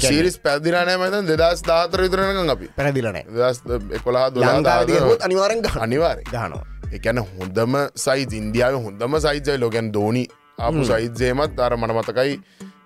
[0.00, 2.70] සිරිස් පැදිරනෑ මත දෙදස් දාතර විතරනක අපි.
[2.78, 3.58] පැරදිලනෑ දස්
[3.98, 4.78] එකොලා දුලා
[5.26, 6.64] අනිවාරෙන් ගහ අනිවාරය ගහනවා.
[6.92, 10.24] එකන හොඳම සයි ඉන්දියාව හොඳම සයිජයි ලෝකැන් දෝනි
[10.58, 12.38] ආපු සයිත්ජයමත් අර මන මතකයි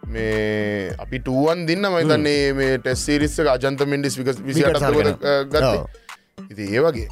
[0.07, 4.64] මේ අපි ටුවන් දින්න මයිතන්නේ මේ ටෙස්සිරිස්ස අජන්ත මින්ඩිස් වික විසිට.
[5.51, 6.04] ගත්ත.
[6.51, 7.09] ඉති ඒ වගේ.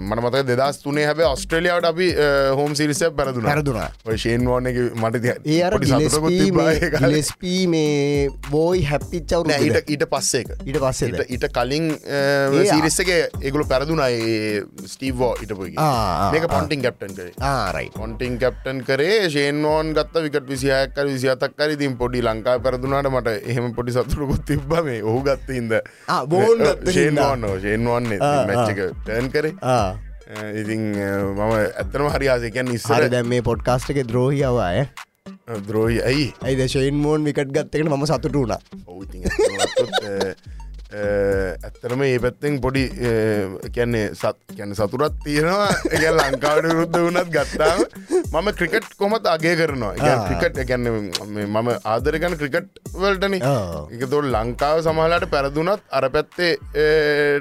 [0.00, 2.06] මන මත දෙදස් තුනේ හැබ ඔස්ට්‍රලියාවට අපි
[2.58, 3.44] හෝම් සිරිසය පැරදුන.
[3.48, 3.88] පැරදුනා.
[4.16, 5.16] ෂේන් වෝන එක මට
[7.04, 11.86] ගිලස්පී මේ බෝයි හැපිච්චවුන ඊට ඊට පස්සේක ඊට පස්සේ ඊට කලින්
[12.70, 14.62] සිරිස්සගේ ඒගුල පැරදුනයි
[14.94, 15.88] ස්ටීවෝ ඉටපුගේ
[16.32, 16.48] මේක.
[16.54, 17.34] පොන්ටිං කැප්ටන් කරේ.
[17.50, 23.70] ආරයි පොන්ටිං කැප්ටන් කරේ ෂේන්ෝන් ගත්ත විකට විසිහයක්කර විසිතක්කර ඉතින් පොඩි ලංකා පැරදුනාට මට එහෙම
[23.76, 25.72] පොඩි සතුරකුත් තිබ්බ මේ ඔහු ගත්ත ඉද
[26.30, 27.30] බෝන් ගත්ත හින්දා.
[28.20, 29.54] මැච්චක ටර්න් කරේ.
[30.62, 34.84] ඉතින් මම ඇත්තනම හරියාසකැන් සර ඉස්සර දැම් මේ පොඩ්කාස්ට එක ද්‍රෝහියාවය
[35.68, 35.98] ද්‍රෝහි.
[36.08, 36.26] ඇයි?
[36.46, 38.54] ඇයිද ශයින් මෝන් විකට ගත්තකට ම සතුට වුණ.
[38.86, 39.18] ඔවුති
[40.92, 42.84] ඇත්තරම ඒ පැත්තෙන් පොඩි
[43.74, 47.84] කැන්නේ සත් කැන සතුරත් තියෙනවා එක ලංකාවට රුද්ධ වුණත් ගත්තාම
[48.32, 49.94] මම ක්‍රිකට් කොමත් අගේ කරනවා.
[50.26, 50.90] ක්‍රිකට් ගැන්න
[51.46, 53.38] මම ආදරගන ක්‍රිකට් වල්ටන.
[53.94, 56.52] එක තොල් ලංකාව සමහලාට පැරදුනත් අර පැත්තේ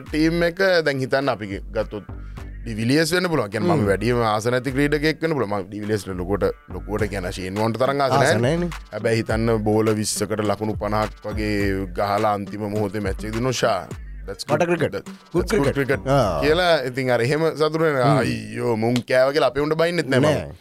[0.09, 2.05] ටීම් එක දැන් හිතන්න අපි ගත්තුත්
[2.59, 7.79] ඩිවිලියස් වන්න පුල ගැන ම වැඩීම ආසනති ක්‍රීඩකෙක් වන පුලම ඩිවිලස් ලොකොට ලොකොට ගැන ශේන්වන්ට
[7.81, 8.45] තරන් ආසන.
[8.91, 11.53] හැබැයි හිතන්න බෝල විශ්සකට ලකුණු පනහක් වගේ
[11.97, 13.77] ගහලා අන්තිම මොහොතේ මැච්චේ නොෂා
[16.07, 16.41] ආ.
[16.43, 20.51] කියලා ඉතින් අර එහෙම සතුරෙන අයියෝ මුං කෑවගේ අපේ උන්ට බයින්නෙත් නැම.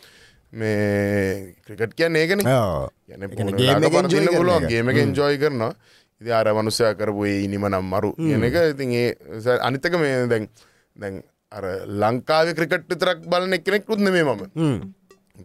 [0.53, 2.45] මේ ක්‍රිකට් කියන්න ඒකන.
[2.45, 4.63] ගැන ඒ කියන්නේ game එක enjoy කරන පුළුවන්.
[4.63, 4.71] එක.
[4.71, 5.73] ගේම එන්ජෝයි කරනවා.
[6.21, 8.57] ඉති අර මනුසය කරපු ඒ ඉනිම නම් මරු කියන එක.
[8.75, 10.49] ඉතින් ඒ අනිතක මේ දැන්
[10.97, 11.21] දැන්
[11.53, 11.65] අර
[12.01, 14.81] ලංකාව ක්‍රිකට් විතරක් බලන එක්කෙනෙක් රුත්න මේ මම.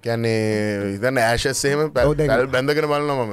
[0.05, 2.11] කැන්නේ ඉතන්න ඇශස්සේම පැල්
[2.55, 3.31] බැඳගෙන බලන මම.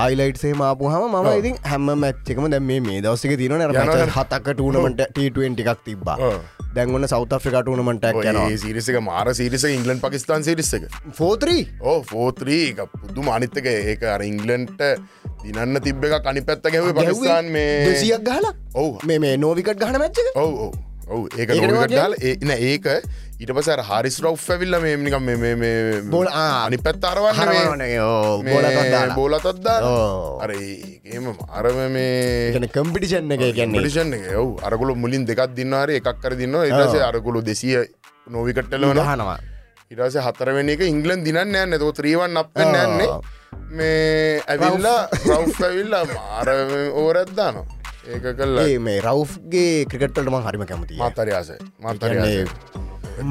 [0.00, 3.96] හයිලයිට්සේ මාපුහම මම ඉතින් හැම මැච්චකම දැ මේ මේ දවසික තියන යනවා.
[4.18, 6.18] හතක ටූනමට ට එකක් තිබ්බා.
[6.28, 6.36] ඔව්.
[6.76, 8.46] දැන්වන්න සෞත ෆ්‍රිකා ටූනමටක් යනවා.
[8.66, 10.84] සිරිසක මාර සිරිස ඉංගලන් පකිස්ාන් සිරිස්සක
[11.22, 12.62] ෆෝත්‍රී ඕ ෆෝත්‍රී
[13.00, 14.88] පුද්දු මානිත්තක ඒක අර ඉංගලන්ට
[15.42, 18.56] දිනන්න තිබ්බ එක කනිපැත්ත ගැව පකිස්ාන් මේ දෙසියක් ගහලා?
[18.76, 18.96] ඔව්.
[19.08, 20.72] මේ මේ නෝවිකට ගහන මැච්චක ඔව්
[21.12, 21.50] ඔව් ඒක?
[21.92, 22.86] දාල ඒන ඒක
[23.38, 25.28] ඊට පස හරිස් රව් ඇවිල්ල මේනිකම්
[26.10, 27.82] බෝල අනි පැත් අරවන්න
[28.46, 29.82] බෝලත් බෝලතත් දාල.
[29.84, 30.40] ඕ.
[30.42, 34.28] අර ඒම අරම මේ කම්පිටිෂන් එක ගැන්නේ ිෂන් එක.
[34.36, 37.82] ඔව් අරගුල මුලින් දෙකක් දින්නවාර එකක් කර දින්න ඉටසේ අරගුලු දෙසිය
[38.30, 39.38] නොවිකට්ටලවන හනවා
[39.92, 43.08] ඉටස හතරවෙන එක ඉංගලන් දිනන්න යන්න තෝ ත්‍රීවන් අප යන්නේ.
[43.72, 46.48] මේ ඇවිල්ලා රව් ඇවිල්ලා මාර
[46.94, 52.54] ඕරැද්දානවා ඒක කල්ලා මේ රව්ගේ ක්‍රිකට්ටලම හරිම කැමති මාතරයාස මාතරයාස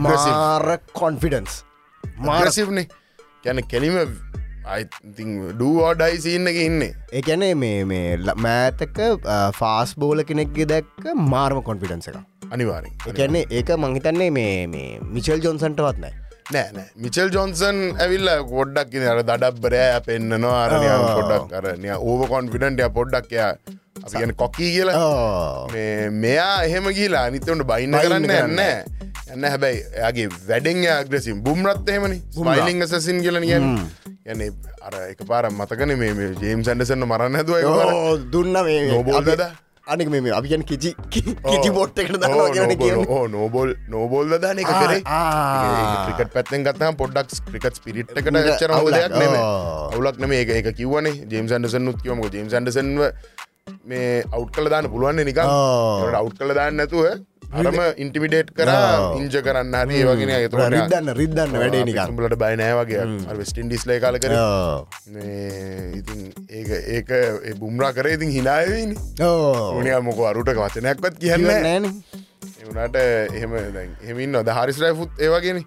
[0.05, 1.57] මාර කොන්ෆිඩන්ස්
[2.03, 2.85] මාර මාරසිව්නේ
[3.43, 3.97] ගැන කෙලිම
[4.65, 6.91] අයිති ඩුවෝඩයි සින්න එක ඉන්නේ.
[7.11, 8.99] එකැනේ මේ මේ මෑතක
[9.53, 12.19] ෆාස් බෝල කෙනෙක්ගේ දැක්ක මාර්ම කොන්ෆිඩන්ස එක
[12.51, 16.20] අනිවාරෙන් එකන්නේ ඒක මංහිතන්නේ මේ මේ මිචල් ජොන්සන්ටවත් නෑ
[16.51, 16.87] නෑ නෑ.
[16.97, 18.29] මිචල් ජොන්සන් ඇවිල්ල
[18.89, 20.97] ඉතින් අර දඩබ්බරෑ අපෙන්න්නනවා අරනය ආ.
[21.19, 23.53] පොඩක් අරනය ඕව කොන්ෆිඩන්ටය පොඩ්ඩක් එයා
[24.01, 24.97] අපි ගැන කොකී කියලා.
[26.23, 28.29] මෙයා එහෙම කියලා අනිතවට බයින්න කරන්න.
[28.31, 28.59] යන්න
[29.31, 32.21] යන්න හැබැයි එයාගේ වැඩෙන් අග්‍රසිම් බුම්රත් එහෙමනි.
[32.35, 33.67] ස්මයිලිං සසින් කියල නියන්
[34.25, 34.41] යන
[34.81, 39.51] අර එක පාර මතකන මේ ජේම් සන්ඩසන්න මරන්න හැදුව ඕ, දුන්න මේ නෝබෝල් අපි- දදා?
[39.93, 42.25] අනික මේ අපියන් කිචි කිචි බොට් එකට
[43.35, 45.01] නෝබෝල් නෝබෝල් දාන එක කරේ.
[45.05, 46.05] ආ.
[46.07, 49.35] ක්‍රිකට පැත්තෙන් ගත්තම පොඩ්ඩක් ක්‍රිකට් පිරිට් එකට උඩ චර අවුලක්, දෙයක් නෙම.
[49.95, 53.01] අවුලක් නෙම එක එක කිවනේ ජේම් සන්ඩසන් ුත් කියවම ජේම් සන්ඩසන්ව
[53.89, 55.41] මේ අවු් කල දාන්න පුළුවන්න්නේ නික.
[55.41, 57.05] අවු් කල දාන්න නැතුව
[57.51, 58.69] අරම ඉන්ටිමිඩේට් කර.
[59.19, 60.31] ඉංජ කරන්න හරි වගෙන
[60.75, 62.15] රිද්දන්න රිද්දන්න වැඩේ නිකන්.
[62.21, 63.03] ලට බයිනෑවගේ
[63.39, 64.35] වෙස්ටින්ඩිස් ලේ කාල කර.
[65.99, 69.77] ඉතින් ඒක ඒක ඒ බුම්රා කරේ ඉතින් හිනායවනි ඕ.
[69.79, 71.93] උනිය මොක අරුට වචනයක්වත් කියන්න නෑනේ.
[72.63, 75.59] එවනට එහෙම එහෙමින් නොද හරිස්රයි ෆුත් ඒවගෙන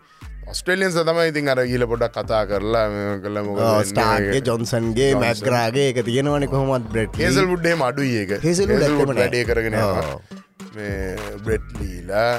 [0.52, 2.86] ඔස්ට්‍රලියන්ස තමයි ඉතින් අර ගිල පොඩක් කතා කරලා
[3.24, 8.34] කල මොක ස්ටාර්ගේ ජොන්සන්ගේ මැස්්‍රාගේ එක තියෙනවන කොහොමත් බ්‍රෙට් හේසල් බුඩ්ඩේ මඩුයි ඒක.
[8.46, 9.20] හේසල්වුඩ් ඇත්තම නෑ.
[9.20, 9.78] වැඩේ කරගෙන
[11.44, 12.32] බ්‍රෙට්ලීලා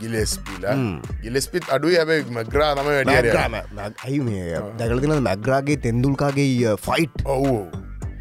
[0.00, 0.76] ගිලෙස්පිලා
[1.22, 3.54] ගිලෙස්පිත් අඩුයි ඇබයි මග්‍රා තම වැඩිය මැග්‍රාම
[3.84, 7.56] ඇයි මේ දැකලතින මැග්‍රාගේ තෙන්දුල්කාගේ ෆයිට් ඔවු.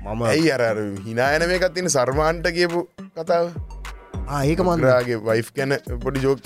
[0.06, 0.64] මම ඇයි අර
[1.06, 2.80] හිනායන මේ එකත් තින සර්මාන්ට කියපු
[3.18, 3.52] කතාව
[4.40, 6.40] ඒක මන්ද මන්ද්‍රාගේ වයිෆ් ගැන පොඩි ජෝක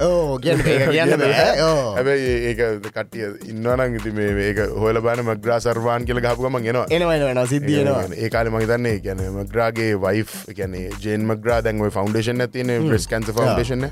[0.00, 0.40] ඔව්.
[0.40, 0.76] කියන්න බෑ.
[0.76, 1.50] ඒක කියන්න බෑ.
[1.62, 1.82] ඕ.
[1.96, 7.16] හැබැයි ඒක කටිය ඉන්නවනං ඉති මේ ඒක හොල බාන මග්‍රා සර්වාන් කියල ගහපුගම ගෙනවා එනවා.
[7.16, 10.24] එනවා සිද්ධියනවා ඒ කාල මහිතන්නේ ගැන මග්‍රාගේ වයි්
[10.56, 13.88] ගැන ජේන් මග්‍රා දැන්ව foundation ඇතින breast cancer foundation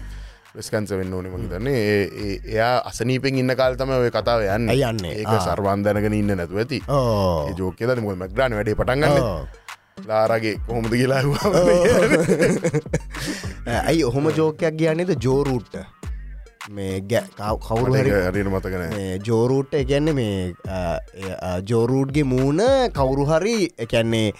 [0.52, 1.80] breast cancer වෙන්න ඕන මහිතන්නේ
[2.50, 4.70] එයා අසනීපෙන් ඉන්න කාල්තම ඔය කතාව යන්න.
[4.70, 5.12] යන්නේ?
[5.22, 5.34] ඒක.
[5.44, 6.80] සර්වාන්ධනගෙන ඉන්න නැතු ඇති.
[7.58, 9.20] ජෝකද ම මග්‍රාන වැඩේ පටන්ගන්න.
[10.06, 11.22] ලාරගේ කොහොමද කියලා
[13.80, 15.76] ඇයි ඔහොම ජෝකයක් කියන්නේද ජෝරූට්ට
[16.70, 17.00] මේ
[17.60, 20.54] කවුරු හරි හරින මතකන මේ ජෝරූට්ට එකන්නේ මේ
[21.68, 22.62] ජෝරූට්ගේ මූුණ
[22.94, 24.32] කවුරු හරි එකන්නේ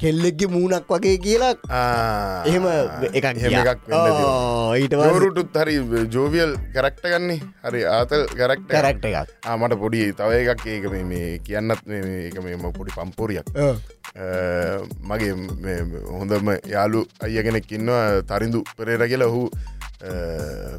[0.00, 1.50] කෙල්ලෙක්ගේ මූුණක් වගේ කියලා.
[2.46, 2.66] එහෙම
[3.14, 3.88] එකක්
[4.76, 5.76] ඊට ජෝරුටුත් හරි
[6.12, 9.28] ජෝවියල් කරක්ට ගන්නේ හරි ආතල් කරක්ට කරක්ට එකක්.
[9.46, 11.88] ආමට පොඩි තව එකක් ඒක මේ- කියන්නත්
[12.32, 13.44] එක මේම පොඩි පම්පෝරියක්.
[15.00, 15.30] මගේ
[16.10, 19.26] හොඳම යාලු අයගෙනෙක් ඉන්නවා තරිඳු පෙරේර කියලා.
[19.26, 19.50] ඔහු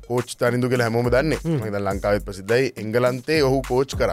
[0.07, 1.37] කෝච් තරිඳු කියල හැමෝම දන්නේ.
[1.45, 2.73] මද ලංකාවත් ප්‍රසිද්ධයි.
[2.77, 4.09] එංගලන්තේ ඔහු කෝච් කර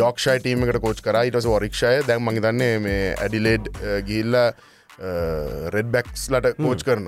[0.00, 1.20] යෝක්ෂය ටීමකට කෝච් කර.
[1.28, 3.70] ඉටස වරික්ෂය දැන් මගේ දන්නේ මේ ඇඩිලේඩ්
[4.08, 4.48] ගිල්ලා
[5.74, 7.04] රෙඩ් බැක්ස් ලට කෝච් කරන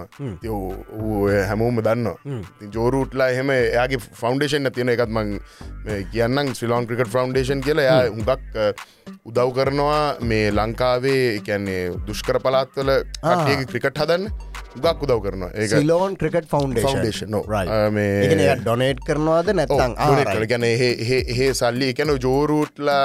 [1.48, 2.44] හැමෝම දන්න
[2.76, 5.32] ජෝරුට්ලා එහෙම එයාගේ ෆෞන්ඩේෂන් තියෙන එකත් මං
[5.86, 7.86] මේ කියන්නම් ශ්‍රීලෝන් ක්‍රිකට ෆෞන්ඩේෂන් කියලා.
[7.88, 8.54] එයා හුඟක්
[9.24, 12.90] උදව් කරනවා මේ ලංකාවේ එකන්නේ දුෂ්කර පලාත්වල
[13.24, 14.30] කටයක ක්‍රිකට් හදන්න
[14.78, 15.50] උගක් උදව් කරනවා.
[15.54, 16.46] ඒ සිලෝන් ක්‍රිකට්
[17.90, 19.96] මේ- ඩොනේට් කරනවාද නැත්තං
[20.52, 23.04] ගැන ඒ සල්ලි එකැන ජෝරූට්ලා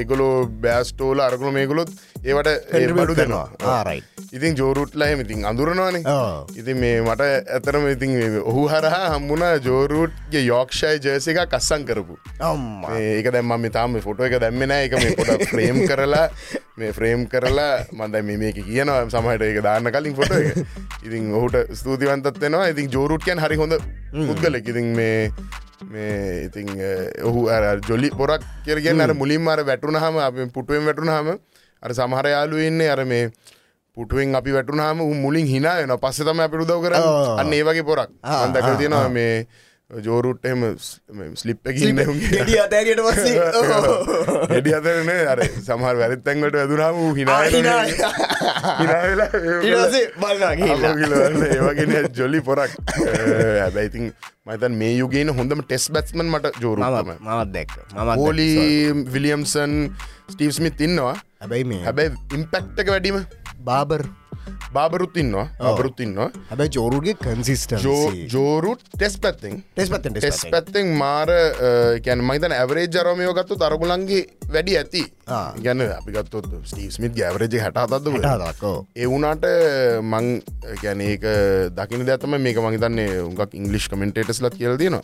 [0.00, 0.34] ඒගොලෝ
[0.66, 1.90] බෑස්ටෝල අරකුණු මේගොලොත්
[2.24, 3.48] ඒවට ඒ බඩු දෙනවා.
[3.76, 4.02] ආරයි.
[4.32, 6.02] ඉතින් ජෝරුට්ලා එහෙම ඉතින් අඳුරනවානේ.
[6.56, 7.20] ඉතින් මේ මට
[7.56, 12.18] ඇතරම ඉතින් ඔහු හරහා හම්බුණ ජෝරුට්ගේ යෝක්ෂය ජයස එක කස්සං කරපු.
[12.98, 16.28] ඒක දැම්ම තාම ෆොටෝ එක දැම්මෙන එක මේ පොට ෆ්‍රේම් කරලා
[16.76, 19.08] මේ ෆ්‍රේම් කරලා මන්ද මේ මේක කියනවා.
[19.10, 20.56] සමහට ඒක දාන්න කලින් එක.
[21.02, 22.68] ඉතින් ඔහුට ස්තුතිවන්තත් වෙනවා.
[22.68, 23.76] ඉතින් ජෝරුට්කයන් හරි හොඳ
[24.12, 24.68] පුද්ගලෙක්.
[24.68, 25.32] ඉතින් මේ
[25.90, 26.68] මේ ඉතින්
[27.24, 31.36] ඔහු අර ජොලි පොරක් කියරගෙන අර මුලින් අර වැටුන හම අප පුටුවෙන් වැටුන හම
[31.82, 33.30] අර සමහර යාලු ඉන්නේ අර මේ
[33.96, 37.36] පුටුවෙන් අපි වැටුනාම උන් මුලින් හිනායන පස්ස තම අපි උදව කර ආ.
[37.40, 38.10] අන්න ඒ වගේ පොරක්.
[38.22, 39.46] ආ, අන්දක ආ, තියෙනවා මේ
[39.86, 40.62] ජෝරුට් එම
[41.38, 43.38] ස්ලිප් එකන්න අතෑරයට පස්සේ.
[44.52, 47.78] හෙඩි අතරන අර සමහර වැරිත්තැන්වට ඇදුනාම හිනාවෙලා
[51.46, 52.74] ඒවගෙන ජොලි පොරක්.
[53.62, 54.10] හැබැයිතින්
[54.42, 57.78] මතන් මේ යුගේන හොඳම ටෙස් බැත්මන් මට ජෝරුම මමත් දැක්ක.
[57.94, 58.50] මත් පෝලි
[59.06, 59.94] විලියම්සන්
[60.34, 61.14] ස්ටීව්ස්මිත් ඉන්නවා.
[61.38, 63.22] හැබැයි මේ හැබැයි ඉම්පෙක්ට එක වැඩීම
[63.68, 64.02] බාබර්
[64.74, 67.72] බාබරුත් ඉන්නවා බරුත් ඉන්නවා හැබැයි ජෝරුගේ කන්සිස්ට
[68.34, 71.30] ජෝරුට් ටෙස් පැත්තෙන් ටෙස් පත්තෙන් ටෙස් පැත්තෙන් මාර
[72.06, 74.22] කැන් මයිතන ඇවරේ ජරමයෝ ගත්තු තරගුලන්ගේ
[74.54, 75.02] වැඩි ඇති.
[75.64, 79.48] ගැන අපිගත්තොත් ස්ටීස්මිත් ඇවරජ ටාදක්කෝ ඒ වුනාට
[80.02, 80.28] මං
[80.82, 81.26] ගැන ඒක
[81.78, 85.02] දකින දැතම මේක මහිතන්නේ උගක් ඉංගලිෂ් කමෙන්ටේටස් ලත් කියල තියෙනවා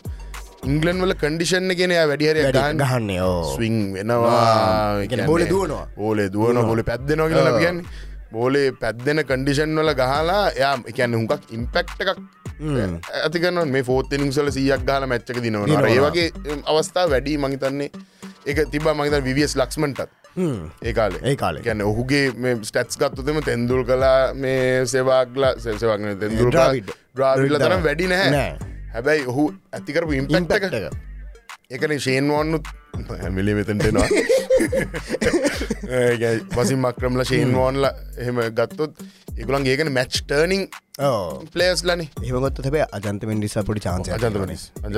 [0.71, 3.11] ඉංගලන් වල කඩිෂන් ගෙන වැඩිහර ගහන්න.
[3.57, 5.85] ස්විං වෙනවා බෝලේ දුවනවා.
[5.99, 7.85] බෝලේ දුවන බොල පැත්දෙනවා කියලා කියන්න
[8.33, 12.19] බෝලේ පැත්දෙන කඩිෂන් වල ගහලා යා එකන්න හුඟක් ඉම්පෙක්ට එකක්
[12.63, 15.89] ඇතිකන මේ ෆෝතනිින්සල සියක් ගහල මැච්චක දිනවන දිනවනවා.
[15.89, 17.39] ඒ වගේ අවස්ථා වැඩි.
[17.39, 17.91] මහිතන්නේ
[18.47, 20.01] එක තිබ මහිත විවියස් ලක්ස්මටත්
[20.83, 21.23] ඒ කාලේ.
[21.23, 21.63] ඒ කාලේ.
[21.63, 22.27] ගැන ඔහුගේ
[22.63, 26.93] ස්ටටස් ගත්තුතම තැන්දුල් කලා මේ සේවාගල සේවාගන තැන්දුල් ඩ්‍රාවිඩ්.
[27.15, 28.53] ඩ්‍රාවිල්ල තරම් වැඩි නැහැ.
[28.93, 30.85] හැබැයි ඔහු ඇතිකරපු ඉම්පෙක්ට ඉම්පෙක්ට් එක.
[30.85, 31.11] එක.
[31.73, 32.73] එකන ශේන්වන්නුත්
[33.21, 34.09] හැමිලි මෙතන්ටෙනවා
[36.57, 38.93] වසින් මක්‍රමල ශේන්වෝන්ල එහෙම ගත්තොත්
[39.37, 40.63] එකුලන් ඒකන මැච් ටර්නිං
[41.55, 43.81] පලේස් ලනි එහමගොත් හැබේ අජන්ත මෙන්ඩිසා පොඩි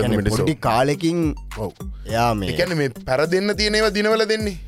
[0.08, 0.36] මෙන්ඩිස්.
[0.36, 1.72] පොඩි කාලෙකින් ඔව.
[2.06, 4.58] එයා මේ එකන මේ පැර දෙන්න තියෙනව දිනවල දෙන්නේ.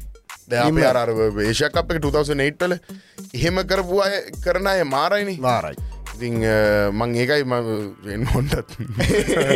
[0.48, 2.78] දැ අර වේශයක් අප 2008ටල
[3.34, 5.36] එහෙම කරපු අය කරන අය මාරයිනි.
[5.40, 6.40] වාරයි ඉතිං
[6.92, 7.44] මං ඒකයි
[8.24, 8.70] මොන්ටත්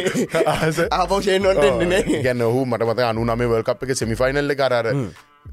[0.98, 4.88] ආපෝෂයෙන්වට එන්නේ ගැන්න ඔහු මට මත අනු නම වල්කප් එක සෙමිෆයිනල්ල කරර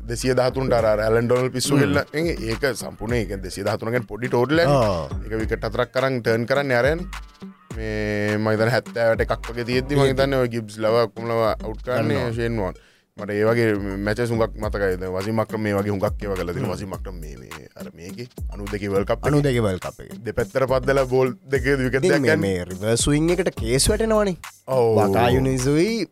[0.03, 4.59] දෙසිය දහතුන්ට අර ඇලන්ඩොල් පිස්සු වෙල්ල ඒක සම්පුනේ එක දෙසිය දහතුනගෙන් පොඩි ටෝඩල.
[4.61, 7.05] එක විකට අතරක් කරන්න ටර්න් කරන්න අරයන්
[7.77, 12.75] මේ මයිතන හැත්තෑවට එකක් වගේ තියෙද්දි මහිතන්න ගිබ්ස් ලව කුමලව අවට් කරන්නේ ශයෙන්වාන්
[13.17, 18.29] මට ඒවගේ මැච සුගක් මතකයිද වසිමක්‍ර මේ වගේ හුඟක් ඒව කලද වසිමක්‍ර මේ අර මේක
[18.53, 20.13] අනු දෙක වල්කප් අනු දෙකවල් කප එක.
[20.27, 21.65] දෙපැත්තර පත්දල බෝල් දෙක
[22.45, 24.37] මේ රිවර්සුයින් එකට කේස් වැටෙනවනේ.
[24.67, 26.07] වකායුනිසුයි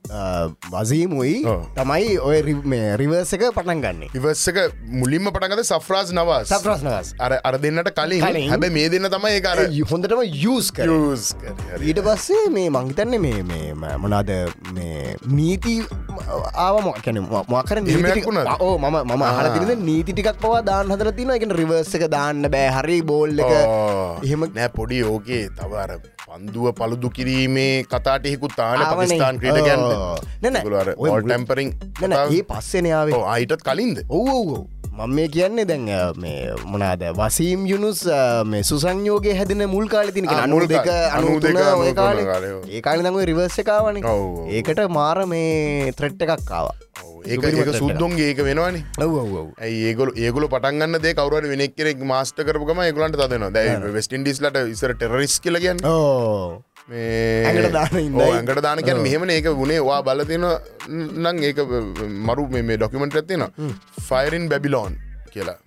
[0.71, 1.67] වසීමුයි ඔව්.
[1.75, 4.09] තමයි ඔය මේ රිවර්ස එක පටන් ගන්නේ.
[4.15, 6.47] ඉවස්සක මුලින්ම පටන්ගත සෆ්‍රාස් නවාස්.
[6.47, 8.23] සප්‍රශ්නවස් අර අර දෙන්නට කලින්.
[8.23, 9.59] හැබ මේ දෙන්න තමයි ඒකර
[9.91, 10.87] හොඳටම යස් කර.
[10.87, 11.35] යස්
[11.83, 14.31] ඊට පස්සේ මේ මංහිතන්නේ මේ මේ මොනාද
[14.71, 15.75] මේ නීති
[16.55, 18.55] ආවම කැන මකර වුණාද?
[18.63, 22.71] ඕ මම මම හරතින නීති ටිකක් පවා දාන්න හදර තින එක රිවර්ස එක දාන්න බෑ.
[22.79, 23.53] හරි බෝල්ල එක.
[24.23, 25.43] එහෙම නෑ පොඩි ඕකේ.
[25.59, 29.07] තවර පන්දුව පළුදු කිරීමේ කතාටෙෙකු තාන ආවනේ.
[29.07, 30.15] පකිස්ාන් ක්‍රීඩගැන්ට ඕ.
[30.41, 30.95] නෑ නෑ.
[30.97, 34.01] ඔය මුල- ටැම්පරිං නැන ඒ පස්සෙනයාවේ අයිටත් කලින්ද?
[34.09, 34.65] ඔව්.
[34.95, 38.03] මම මේ කියන්නේ දැන් මේ මොනාද වසීම් යුනුස්
[38.45, 40.87] මේ සුසංයෝගේ හැදෙන මුල් කාල තිනක ආ, අනු මුල් දෙක.
[41.11, 42.25] අනු දෙක, දෙක අනූ ඔය තුන කාලේ.
[42.25, 42.63] කාලේ, ඔව්.
[42.69, 43.17] ඒ කාලි දඟ
[44.05, 44.47] ඔව්, ඔව්.
[44.49, 46.69] ඒකට මාර මේ ත්‍රෙට් එකක් කාව
[47.25, 47.41] ඒක
[47.75, 48.81] සුද්දොන්ගේ ඒක වෙනවානි.
[49.61, 55.39] ඒගොල ඒගොල පටන්ගන්න දේ කවර වෙනෙක් කෙනෙක් මාස්ට කරපුගම ඒගලන්ට තදන දැ වෙස්ටින්ඩිස්ලට ඉසර ටෙරරිස්
[55.39, 60.45] කියලගන්න මේ ඇඟට දානකැන මෙහෙම ඒක වුණේ වා බලතින
[61.23, 61.59] නං ඒක
[62.27, 63.45] මරු මේ ඩොකිමෙන්ට් ඇතින
[64.09, 64.93] ෆයිරන් බැබිලෝන්
[65.33, 65.57] කියලා.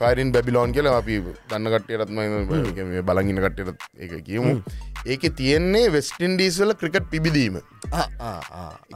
[0.00, 1.18] ෆයිරන් බැබිලෝන් කියලා අපි
[1.50, 2.20] දන්න කටයටත්ම
[3.08, 4.52] බලගින කටයට එක කියමු.
[5.06, 7.58] ඒක තියෙන්නේ වෙස්ටින්ඩීස්වල ක්‍රිකට් පිබිදීම.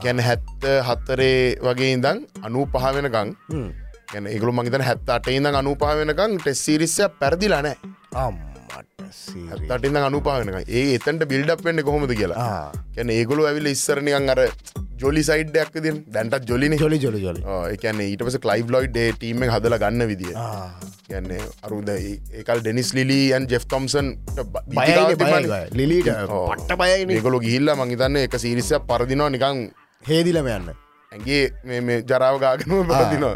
[0.03, 3.35] ගැන හැත්ත හත්තරේ වගේ ඉදං අනූ පහ වෙනකං
[4.13, 7.77] ගැන ඒගල මගේතන හැත්ත අටයිඉඳ අනූ පහ වෙනකං ටෙස්සිරිස්සය පැරදිලා නෑ
[8.15, 8.46] අම්මට
[9.69, 12.47] තටින්න අනුපාවෙනක ඒ එතන්ට බිල්ඩක් වෙන්න කොහොමද කියලා?
[12.95, 14.39] කැන ඒගොලු ඇවිල ඉස්සරනිකන් අර
[15.03, 17.41] ජොලි සයිඩ්ඩයක් දින් දැන්ටත් ජොලින ජොලි ජොලි ජොලි
[17.75, 20.33] එකන ඊට පස කලයි් ලොයිඩ් ටීම හදල ගන්න විදිිය.
[21.11, 24.09] ගැන්නේ අරුද ඒකල් ඩෙනිස් ලිලියන් ජෙෆ් තොම්සන්
[25.81, 29.63] ලිලීට පට්ට බයයින ඒගොලු ගිහිල්ල මංහිතන්න එක සිරිසය පරදිනවා නිකං
[30.03, 30.75] හේදිලම යන්න.
[31.11, 33.35] ඇගේ මේ මේ ජරාව ගාගනම පරදිනවා.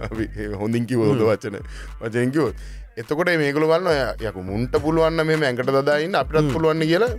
[0.62, 1.58] හොඳින් කිව හොද වචන
[2.02, 2.54] වචයකිව
[2.98, 7.12] එතකොට මේකළ වන්න යකු මුන්ට පුළුවන්න මේ ඇඟට දදායින්න අපිටත් පුළුවන්න කියලා.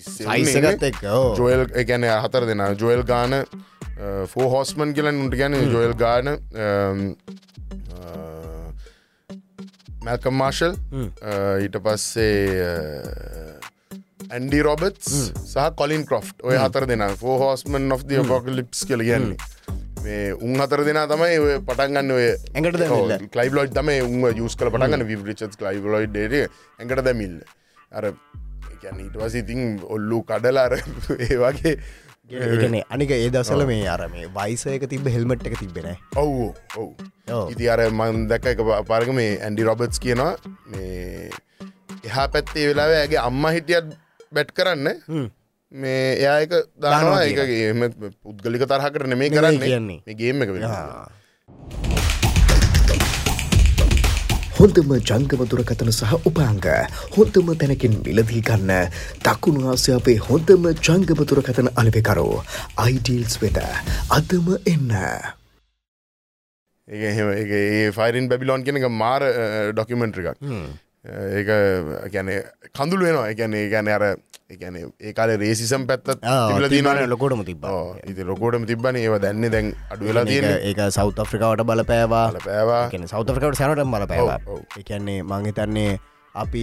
[0.00, 1.00] සයිසගත් එක්
[1.38, 2.62] ජොයල් ගැන හතර දෙෙන.
[2.80, 3.44] ජොයල් ගාන
[4.32, 6.26] ෆෝ හෝස්මන් කියලන් උන්ට ගැන ජොයල් ගාන
[10.04, 10.72] මැල්කම් මාර්ශල්
[11.64, 12.64] ඊට පස්සේ
[14.34, 17.04] ඇන්ඩි රොබට් සහ කොලින් කොෆ් ඔය හතර දෙෙන.
[17.20, 19.36] Four horsemen of apocalypse කියල කියන්නේ
[20.04, 23.34] උන් හතර දෙනා තමයි ඔය පටන්ගන්න ඔය ඇඟට.
[23.34, 26.46] ලයිබ් ලොයි් තම උන් යස් කල පටගන්න විරිචත් ලයිබ් ලොයි් ඩේ
[26.78, 27.38] ඇඟට දැමිල්ල.
[27.92, 28.10] අර
[28.84, 30.74] ඊට වස ඉතින් ඔල්ලු කඩලාර
[31.24, 31.76] ඒ වගේ
[32.30, 36.90] ඒකන අනික ඒ දසල මේ අර මේ වයිසයක තිබ හෙල්මට් එක තිබෙන ඔව් ඔව්.
[37.50, 40.36] ඉති අර මන් දැක්ක එක පාරග මේ ඇන්ඩි රොබට්ස් කියනවා
[40.66, 41.30] මේ
[42.04, 43.92] එහා පැත්තේ වෙලාව ඇගේ අම්ම හිටියත්
[44.32, 44.88] බැට් කරන්න
[45.82, 47.80] මේ එයායක දානවා ඒකගේ එම
[48.24, 49.68] පුද්ගලික තරහකට නෙමේ නෙමෙයි කරන්නේ.
[49.68, 49.98] කියන්නේ.
[50.06, 50.50] මේ ගේම එක
[54.58, 56.60] හොඳම ජංගම දුරකතන සහ උපාංග.
[57.16, 58.72] හොඳම තැනකින් මිලදී ගන්න.
[59.26, 62.36] දකුණු ආසියාපේ හොඳම ජංගම දුරකතන අලවෙකරෝ.
[62.84, 63.58] අයිඩීල්ස් වෙත
[64.18, 64.94] අදම එන්න.
[66.88, 69.22] ඒ එහෙම ඒ ෆයිරන් බැබිලෝන් කෙනක මාර
[69.74, 70.38] ඩොකිමෙන්ට්‍රිකක්
[71.04, 71.48] ඒක
[72.12, 72.30] ගැන
[72.72, 73.28] කඳුළු වෙනවා.
[73.30, 74.04] ඒ ගැන අර
[74.50, 77.64] එකැන ඒකාල රේසිසම් තිීමන තිීන ලොකොටම තිබ
[78.06, 82.26] ඉති ලොකෝටම තිබන ඒව දැන්න දැන් අඩු වෙලා තියෙන ඒක සෞත ෆ්‍රිකාවට බලපෑවා.
[82.44, 84.60] පෑවා සෞත ෆ්‍රිකට සැනට බල පැවා ඔව්, ඔව්.
[84.80, 85.98] එකන්නේ මංහිතන්නේ
[86.42, 86.62] අපි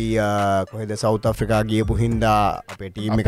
[0.71, 2.39] කොහෙද සෞත ෆ්‍රිකා ගියපු හින්දා
[2.73, 3.21] අපේ ටීම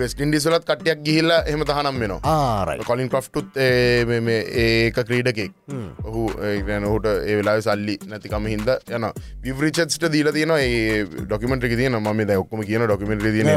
[0.00, 2.20] වෙස්ට ඉන්ඩිසලත් කට්ටියක් ගිහිල්ලා එහෙම තහනම් වෙනවා.
[2.32, 5.52] ආරයි කොලින් කොෆ්ටුත් ඒක ක්‍රීඩකෙක්.
[6.08, 9.08] ඔහු ඒන හට ඒ වෙලා සල්ලි නැතිකම හිද යන
[9.46, 13.50] විවරිචත්ට දීල තියෙන ඒ ඩොකමට තියන ම ද ඔක්කම කියන ඩොකමට තියන.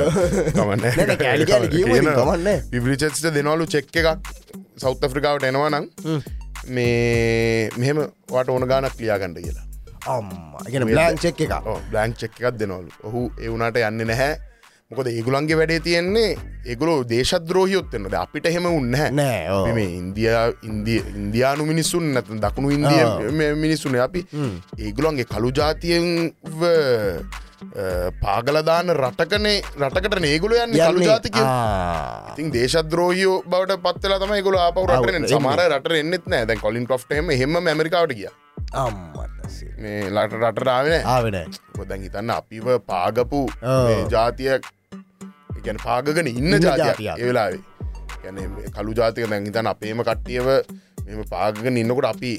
[2.78, 4.34] විවරිචත්ට දෙනවලු චෙක් එකක්.
[4.78, 5.86] සෞත ෆ්‍රිකාවට එනවා නම්
[6.78, 8.00] මේ මෙහෙම
[8.32, 9.65] වට ඕන ගානක් ලියාගණඩ කියලා
[10.08, 10.58] අම්ම.
[10.72, 11.54] ගෙන බ්ලෑන් චෙක් එක
[11.92, 12.92] බ්ලන්ක් චෙක් එකක් දෙනවලු.
[13.08, 14.34] ඔහු එවුණට යන්න නැහැ.
[14.92, 16.32] මොකද ඒගුලන්ගේ වැඩේ තියෙන්නේ
[16.72, 19.74] ඒගුලෝ දේශද්‍රෝහියොත්තෙන්නද අපිට හෙම උන්න නෑ.
[19.78, 23.98] මේ ඉන්දයා ඉන්දිය ඉන්දයානු මිනිස්සුන් නැත දකුණු ඉන්දිය මිනිස්සුන.
[24.06, 24.22] අපි
[24.78, 26.06] ඒගුලන්ගේ කළු ජාතියෙන්
[28.22, 31.36] පාගලදාන රටකනේ රටකට නේගුල යන්න කළු ජාතික
[32.32, 35.28] ඉතින් දේශද්‍රෝහියෝ බවට පත්වෙලා තම ගොල ඔව්, රටන.
[35.34, 38.30] සමාර රට එන්නෙත් නෑ දැන් කොලින් ටොෆ්ටම හෙම ඇමරිකාවට කිය
[38.76, 41.38] අම්මටසේ මේ ලට රටරාවෙන ආවෙන
[41.78, 43.42] ගොදැන් හිතන්න අපිව පාගපු
[44.12, 44.64] ජාතියක්
[45.66, 47.00] ගැන පාගගෙන ඉන්න ජාතියක්.
[47.18, 47.62] ඒවෙලාවේ
[48.24, 48.38] ගැන
[48.76, 50.48] කළු ජාතික දැන් හිතන්න අපේම කට්ටියව
[51.06, 52.32] මෙම පාගගෙන ඉන්නකොට අපි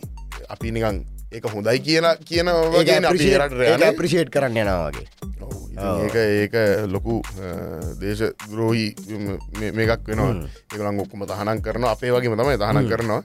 [0.48, 0.98] අපි නිකං
[1.32, 5.06] ඒක හොඳයි කියන කියන වගේ ප්‍රිෂේට් කරන්න යනවාගේ
[5.76, 6.54] ඒක ඒක
[6.88, 7.20] ලොකු
[8.00, 8.86] දේශ ද්‍රෝහි
[9.74, 10.32] මේකක් වෙනවා.
[10.72, 13.22] ඒකලං ඔක්කුම තහනම් කරන අපේ වගේම තමයි තහනම් කරනවා.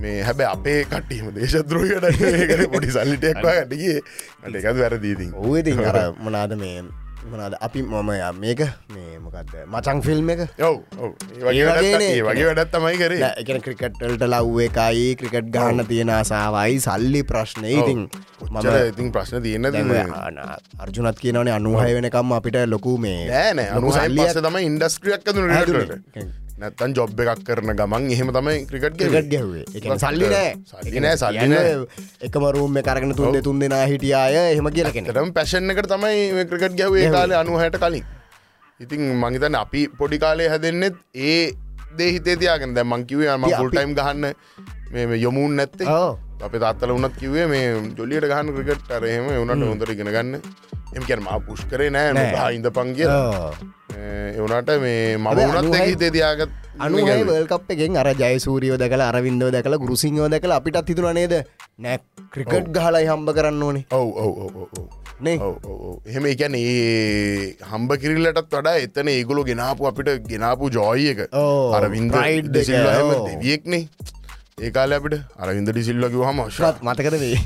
[0.00, 4.00] මේ හැබැ අපේ කට්ටීම දේශද්‍රෝහයට පොඩි සල්ලිටෙක්වා ගටගේ
[4.42, 6.82] ට එකත් වැරදීතින් ඕති අර මොනාද මේ
[7.30, 8.10] මොනාද අපි මොම
[8.40, 8.60] මේක.
[8.94, 10.40] මේ මොකක්ද මචං ෆිල්ම් එක.
[10.60, 10.76] ඔව
[11.40, 11.64] වගේ
[12.48, 13.30] වැඩත් තමයි කරේ.
[13.40, 18.06] එකන ක්‍රිකට්ටල්ට ලව් එකයි ක්‍රිකට් ගහන්න තියෙන ආසාවයි සල්ලි ප්‍රශ්නය ඉතින්
[18.50, 19.64] මම ඉතින් ප්‍රශ්න තියෙන
[20.78, 23.52] අර්ජුනත් කියනවනේ අනුහය වෙනකම් අපිට ලොකු මේ
[23.98, 26.43] සල්ලියක් පස්ස තමයි ඉන්ඩස්ට්‍රියක් හැදුනේ.
[26.58, 30.50] නැත්තන් ජොබ් එකක් කරන ගමන් එහෙම තමයි ක්‍රිකට් එක සල්ලි නෑ.
[30.70, 31.72] සල්ලි නෑ සල්ලි නෑ.
[32.28, 37.10] එකම රූම් කරගෙන තුන් තුන් දෙනා හිටියාය එහෙම කියලකෙන ටම පැෂන් එකට තමයි ක්‍රිකට් ගැවේ
[37.16, 38.06] කාලේ අනුහයට කලින්.
[38.80, 41.52] ඉතින් මංහිතන අපි පොඩි කාලේ හැදෙන්නෙත් ඒ
[41.98, 42.74] දේහිතේ තියාගෙන.
[42.76, 44.30] දැ මංකිවේ ම ෆුල්ටයිම් ගහන්න
[44.92, 45.86] මේ යොමුන් නැත්තේ
[46.44, 47.64] අප තාත්තල උනත් කිවේ මේ
[47.98, 50.34] ජොලියට ගහන්න ක්‍රිකට් අරහෙම උනට හොඳට ඉගෙන ගන්න.
[50.96, 52.10] එම කියන මා පුෂ් කරේ නෑ.
[52.54, 53.08] හින්ද පංගිය
[54.38, 59.76] එවනට මේ මම උනත් අනුහයි- හිතේ තියාගත් අනුහයි වල්කප් එකෙන් අර ජයසූරියෝ දැකල අරවින්දෝ දැකල
[59.78, 61.34] ගුරුසිංහෝ දැකල අපිටත් හිතුන නේද?
[61.78, 61.98] නෑ
[62.32, 63.84] ක්‍රිකට් ගහලයි හම්බ කරන්න ඕනේ.
[65.40, 65.54] ඔව්.
[66.06, 71.20] එහෙම එකැන ඒ හම්බ කිරිල්ලටත් වඩා එතන ඒගොලු ගෙනාපු අපිට ගෙනාපු ජෝයි එක.
[71.74, 72.12] අරවින්ද
[73.14, 73.28] ඔව්.
[73.30, 73.82] දෙවියෙක්නේ
[74.58, 77.38] ඒකාල අපිට අරවින්ද ඩිසිල්ල කිව හම ශත් මතකද වේ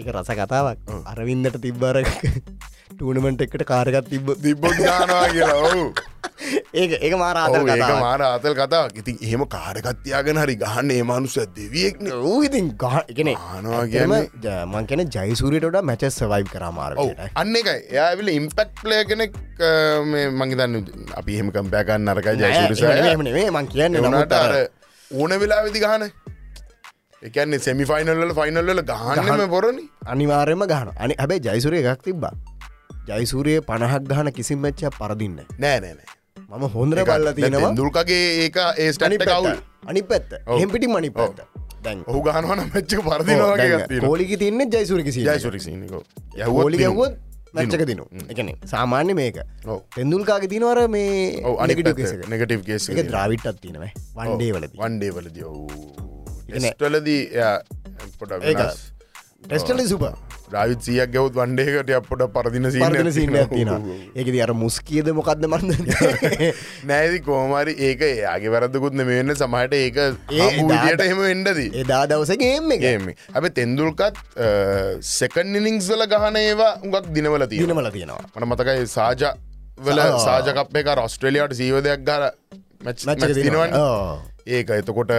[0.00, 0.78] එක රස කතාවක්.
[1.12, 4.34] අරවින්දට තිබ්බර ටූනමට එකට කාරගත් තිබ්බ.
[4.42, 5.54] තිබ්බොත් දානවා කියලා.
[5.68, 5.84] ඔවු.
[6.74, 8.98] ඒක ඒක මාරාත ඒක මාර ආතල් කතාවක්.
[9.02, 12.10] ඉතින් එහෙම කාරකත්තියාගෙන හරි ගහන්න ඒ මනුස්ස දෙවියෙක්න.
[12.10, 14.60] ඌ ඉතින් ගහ එකන ආනවා කියන්නේ.
[14.66, 16.98] මං කෙන ජයිසූරියටට මැචස් සවයි් කරමාර
[17.34, 19.42] අන්න එක එයාවිල ඉම්පෙක්් ප්ලය කෙනෙක්
[20.12, 20.80] මේ මංගේතන්න
[21.22, 22.96] අපි එහෙම කම්පෑකන්න අරකයි ජයසුරිසය
[23.28, 24.34] නේ මං කියන්න නට
[25.14, 26.04] ඕන වෙලා වෙදි ගහන
[27.22, 32.34] එකන්නේ සෙමි ෆයිනල්ල ගහන්නම පොරණ අනිවාර්යම ගහන අනි හැබැයි ජයිසුරය එකක් තිබ්බා.
[33.08, 35.38] ජයිසූරයේ පණහක් ගහන කිසිම් මච්ච පරදින්න.
[35.58, 36.08] නෑ නෑනෑ
[36.50, 37.74] මම හොඳර බල්ල තියෙනවා.
[37.76, 39.52] දුල්කගේ ඒක ඒ අනි ස්ටනිට කවුල්
[39.86, 40.34] අනි පැත්ත.
[40.54, 41.10] හෙම්පිටි මනි
[41.84, 46.02] දැන් ඔහු ගහනවන මෙච්චක පරදිනවාගේ කෝලිකි තින්නේ ජයිසුරකි ජයසුරිසිනිකෝ
[46.48, 47.16] හෝලි ගැව්වොත්
[47.54, 48.04] මච්චක දිනු.
[48.30, 49.36] එකන සාමාන්‍ය මේක.
[49.66, 49.78] ඔව්.
[49.96, 51.88] තෙන්දුල්කාගේ තිනවර මේ අනිකට
[52.28, 53.08] නෙගටිව් කේස එක.
[53.08, 54.70] ද්‍රාවිට්ටත් තිනව වන්ඩේ වලද.
[54.76, 55.68] වන්ඩේවලද ඔවු.
[56.48, 57.22] ඉතින්- ස්ටලදී
[58.18, 58.30] පොට
[59.44, 60.04] ටෙස්ටල සුප
[60.56, 63.70] රාවිත් සියක් ගැවත් වන්ඩේකට අපපොට පරදින පරදින සින්න සින්න තින
[64.14, 65.72] ඒකද අර මුස්කියද මොකක්ද මන්ද
[66.90, 70.10] නෑදි කෝමරි ඒක ඒගේ වැරදකුත්න මෙන්න සමහට ඒක ඒ
[70.50, 74.20] විදියට එදාට- එහෙම එන්ඩදී එදා දවසගේම ඒම හැබ තෙන්දුල්කත්
[75.10, 78.22] සෙකන් නිනිංස්වල ගහන ඒවා උඟක් දිනවල තියෙන දිනවල තියෙනවා.
[78.36, 79.24] මට මතකයි සාජ
[79.78, 82.24] වල සාජකප් එක රස්ට්‍රලියයාට සීවදයක් ගර
[82.84, 85.12] මච්චක තිනවන් තිනවා ඒක එතකොට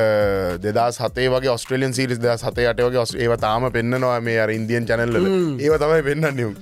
[0.61, 4.85] දෙදා සතේ වගේ ඔස්ට්‍රලියන් සිරිස් දෙ සතයට වගේ ඔස් ඒව තාම පෙන්න්නවා මේ අර ඉන්දියන්
[4.85, 5.17] චැනල්ල
[5.59, 6.53] ඒව තමයි පෙන්න්න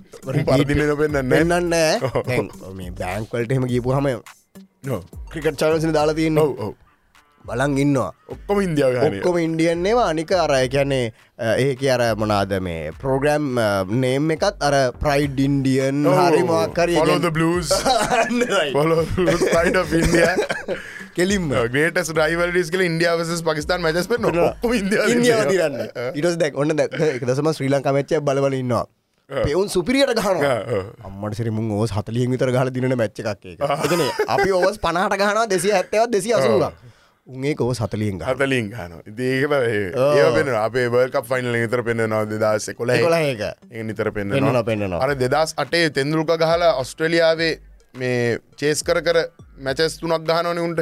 [0.45, 0.85] පරදින
[1.29, 1.75] පෙන්න්න
[2.77, 4.09] මේ බෑංකවලට එහෙම ගීපු හම
[5.29, 6.37] ක්‍රිකට් චාලසින දාලා තියන්න.
[6.37, 6.73] ඔව
[7.45, 8.11] බලන් ඉන්නවා.
[8.29, 11.11] ඔක්කොම ඉන්දියාව ඔක්කොම ඉන්ඩියන්නවා අනික අර කියන්නේ
[11.59, 13.59] ඒක අර මොනාද මේ ප්‍රෝග්‍රම්
[13.97, 16.95] නේම් එකත් අර ප්‍රයිඩ් ඉන්ඩියන් හරි මොක්කරි
[17.29, 17.69] බ්ලස්
[21.13, 21.51] කෙලින්ම.
[21.69, 25.79] ගේට ඩයිවල්ස් කල ඉන්දියාවස පකිස්ාන් ඔක්කොම ඉන්දියාව තිරන්න
[26.15, 28.85] ඉටස් දැක් ඔන්න එක දසම ශ්‍රී ලංකා මච්ච බලවල ඉන්නවා.
[29.29, 30.41] පෙවුන් සුපිරියට ගහන
[31.07, 33.63] අම්මට සිරි මුන් ඕස් හතලියෙන් විතර ගහල දින මැච්ච එකක්
[34.27, 36.71] අපි ඔවස් පනාට ගහන දෙසිය ඇත්තවත් දෙසි අසුලා
[37.27, 38.93] උන්ගේ කෝ සතලියෙන් ගහ හතලින් ගන
[39.25, 44.33] ඒකල ඒ පෙන අපේ බර්ක ෆයිනල් නිතර පෙන්න්නවා දෙදස් කොල ඒ නිතර පෙන්න්න
[44.69, 44.99] පෙන්වනවා.
[44.99, 47.53] අර දෙදස් අටේ තෙන්දුල්ක ගහලා ඔස්ට්‍රලියාවේ
[48.01, 49.19] මේ චේස් කර කර
[49.67, 50.81] මැචස් තුනක් ගහනවන උන්ට.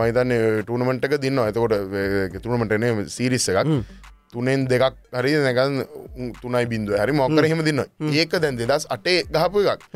[0.00, 0.34] මයිතන්න
[0.68, 1.72] ටනමට එක දින්න ඇතකොට
[2.44, 3.72] තුනමටනේ සිරිස්ස එකක්.
[4.34, 5.80] තුනෙන් දෙකක් හරි නැකන්
[6.42, 7.64] තුනයි බින්දුව හරි මොක්කර හෙම.
[7.64, 7.80] දින්න
[8.12, 9.88] ඒක දැන් දෙදස් අටේ ගහපු එකක්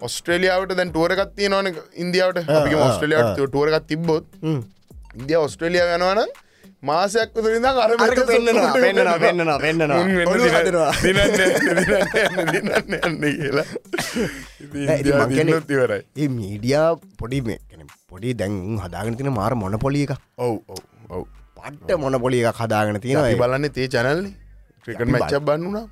[0.00, 1.68] ඔස්ට්‍රලියාවට දැන් ටුවරගත් තියෙනවන
[2.02, 2.48] ඉන්දියාවට.
[2.56, 4.26] අපි ඔස්ට්‍රලියාවට ටුවරගත් තිබ්බොත්
[5.18, 6.20] ඉන්දිය ඔස්ට්‍රලිය යනවන
[6.88, 8.00] මාසයක් විතරින් අර ඔළුව
[10.56, 10.92] හදනවා.
[12.52, 13.64] දිනන්න කියලා.
[16.36, 16.88] මීඩියා
[17.18, 17.38] පොඩි
[18.10, 20.54] පොඩි දැන් හදාගෙන තින මාර මොන පොලිය එක ඔව්
[21.08, 21.24] ඔව්.
[21.56, 24.26] පට්ට මොන පොලිය එකක් හදාගෙන තියෙන බලන්නේ තේ චැනල්න
[24.84, 25.86] ක්‍රිකට මච්චක් බන්නුනා.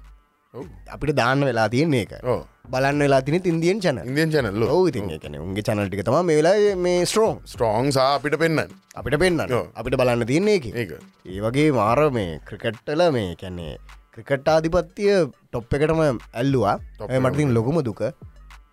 [0.94, 5.35] අපිට දාන්න වෙලා තියන්නේ එක ඕ බලන්න වෙලා තින ඉන්දියන් චන ඉන්දියන් චැනල්ල ඉතින් එකන
[5.41, 8.61] උන්ගේ චනල්ටික තම මේ වෙලා මේ ස්ට්‍රෝන් ස්ට්‍රෝං සා අපිට පෙන්න්න
[8.95, 9.43] අපිට පෙන්න්න.
[9.81, 10.95] අපිට බලන්න තියන්නේ එක
[11.27, 13.75] ඒ වගේ මාර මේ ක්‍රිකට්ටල මේ කැන්නේ
[14.15, 15.15] ක්‍රිකට් ආධිපත්තිය
[15.51, 16.77] ටොප් එකටම ඇල්ලවා.
[17.21, 18.03] මටතින් ලොකුම දුක.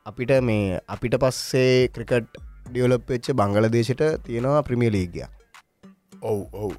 [0.05, 2.39] අපිට මේ අපිට පස්සේ ක්‍රිකට්
[2.69, 5.27] ඩියවලප් වෙච්ච බංගල දේශයට තියෙනවා ප්‍රමිය ලීගිය
[6.21, 6.73] ඔව් ඔව්.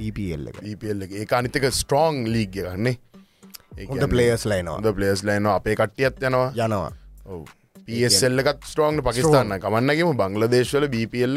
[0.00, 1.12] EPL එක.
[1.12, 2.98] ඒ අනිතක ස්ට්‍රෝං ලීග ගන්නේ
[3.90, 6.52] හොඳ පලේස් ලයිනවා හොඳ පලේස් ලයින අපේ කට්ටියත් යනවා.
[6.56, 6.92] යනවා.
[7.26, 7.42] ඔව්.
[7.86, 10.88] පSල් එකත් ස්ට්‍රෝං පකිස්ාන්න කමන්නගේම බංලදේශවල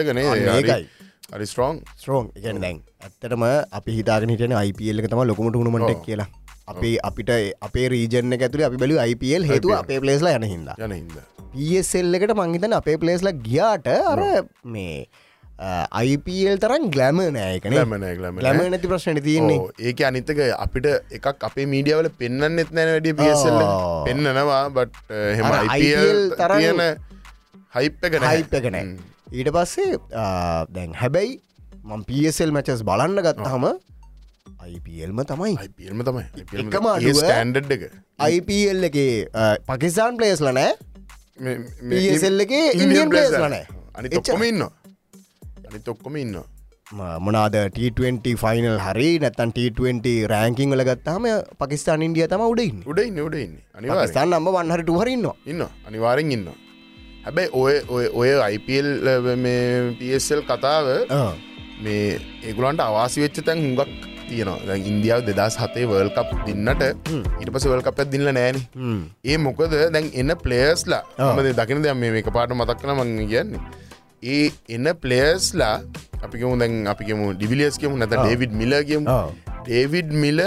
[0.10, 0.88] ගනේ අන්න ඒකයි.
[1.34, 3.46] හරි ස්ට්‍රෝං ස්ට්‍රෝන් එකන දැන් ඇත්තටම
[3.80, 6.06] අපි හිතාගෙන හිටන IPL එක තම ලොකුමට උුණුමටක් ඔව්.
[6.08, 6.30] කියලා.
[6.68, 7.32] අපේ අපිට
[7.68, 11.18] අපේ රීජන ඇතුළ අපි බලු IPL හේතුව අපේ පලේස්ලා යන හිද යන හින්ද.
[11.54, 14.22] පSල් එකට මංහිතන අපේ පලේස්ලා ගියාට අර
[14.76, 15.06] මේ
[16.04, 19.60] IPL තරන් ග්ලෑම නෑකන ග්ලැමන ග්ලැම ග්ලෑම නැති ප්‍රශ්නට තියෙන්නේ.
[19.80, 20.88] ඒක අනිතක අපිට
[21.18, 24.04] එකක් අපේ මීඩියවල පෙන්න්න එත් නැන වැඩිය පිසල්ල ආ.
[24.08, 24.94] පෙන්න්නනවා බට්
[25.38, 26.82] හෙම අර IPL IPL තරම් තියෙන
[27.78, 28.86] හයිප් එක හයිප් එක නෑ.
[29.32, 31.40] ඊට පස්සේ ආ, දැන් හැබැයි
[31.86, 33.66] මං පSල් මැචස් බලන්න ගත්තහම
[34.74, 35.54] IPLම තමයි.
[35.60, 36.26] IPල්ම තමයි.
[36.64, 36.86] එකම
[37.16, 37.82] ස්ටන්ඩ් එක.
[38.32, 38.98] IPL එක
[39.70, 40.72] පකිස්ාන් පලේස් ලනෑ
[41.90, 43.66] PSL එකේ Indian players ලා නෑ.
[43.96, 44.68] අනි එච්චරයි.
[45.74, 46.36] තොක්කොම ඉන්න අනි තොක්කොම ඉන්න
[47.20, 51.26] මොනාද T20 ෆයිනල් හරි නැතන් T20 රෑංකිං වල ගත්තාම
[51.60, 56.48] පකිස්ාන් ඉන්දිය තම උඩයින් උඩයින්න උඩයින්න අනිවා පකිස්ාන් නම්බ වන්හරට හරන්න ඉන්න අනිවාරෙන් ඉන්න
[57.26, 58.90] හැබැයි ඔය ඔය ඔය IPල්
[60.00, 60.90] පSල් කතාව
[61.84, 64.76] මේ ඒගුලන්ට අවාසි වෙච්ච තැන් හුඟක් තියෙනවා.
[64.76, 66.84] ඉන්දියාව දෙදස් හතේ වර්ල් කප් දින්නට
[67.42, 68.60] ඉට පස වල් කපත් දින්න නෑන
[69.24, 73.62] ඒ මොකද දැන් එන්න පලේස්ලා මද දකින දෙ මේ එක පාට මතක්කන මං කියන්නේ
[74.24, 75.76] ඒ එන්න පලේස්ලා
[76.26, 79.04] අපිකමු දැන් අපිකමු ඩිවිලියස්කමු නැත ඩේවිඩ් මිලගම්
[79.66, 80.40] ඩේවිඩ් මිල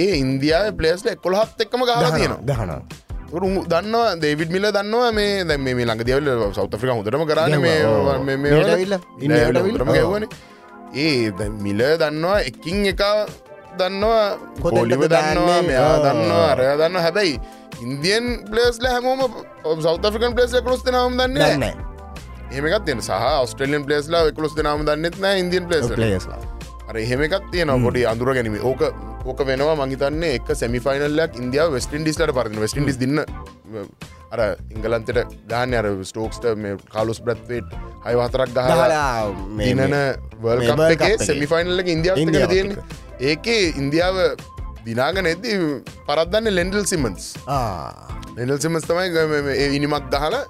[0.00, 2.78] ඒ ඉන්දියාව පලේස්ල එකොළහත් එක්කම ගහලා තියෙනවා.
[3.36, 6.28] උරු දන්නවා දේවිඩ් මිල දන්නවා මේ දැ මේ ළඟ දියවල
[6.58, 7.62] සෞතෆ්‍රික හොඳටම කරන්න
[9.94, 10.28] ගැව්වනේ.
[11.04, 13.02] ඒ මිල දන්නවා එකින් එක
[13.78, 14.24] දන්නවා
[14.62, 15.62] කොලිව දන්නවා දාන්නේ?
[15.68, 15.94] මෙයා.
[16.06, 17.34] දන්නවා අරය දන්න හැබැයි
[17.84, 19.20] ඉන්දියන් පලේස්ල හැමෝම
[19.86, 21.89] සෞතෆිකන් පලේස් කොස් දෙනාම දන්න දන්න
[22.50, 23.12] ඒමකත් තියෙන සහ
[23.46, 26.38] ස්ට්‍රලියන් පලේස්ලා කොස් දෙනාම දන්නෙත් නෑ ඉන්දියන් පලේස් පලේස්ලා
[26.88, 28.82] අර එහෙමකත් තියෙන පොඩි අඳුර ගැනීම ඕක
[29.24, 33.22] ඕක වෙනවා මංහිතන්නේ එක සැමිෆයිනල්ලක් ඉන්දියාව වෙස්ටින් ඩිස්ලට පරන වෙස්ටින් ඩිස් දින්න
[34.30, 34.40] අර
[34.70, 37.68] ඉංගලන්තට ගාන අර ස්ටෝක්ස්ට මේ කාලුස් බ්‍රත්වේට්
[38.04, 41.18] හයවහතරක් ගහලා ගහලා මේ- දිනන මේ වල් World Cup එකේ.
[41.26, 42.70] සැමිෆයිනල්ල ඉන්දියාව තියෙන
[43.22, 44.16] ඒකේ ඉන්දියාව
[44.84, 45.56] දිනාගන එද්දි
[46.06, 47.24] පරත්දන්න ලෙන්ඩල් සිමන්ස්
[48.36, 49.08] ලෙනල් සිමස් තමයි
[49.76, 50.42] ඉනිමක් ගහලා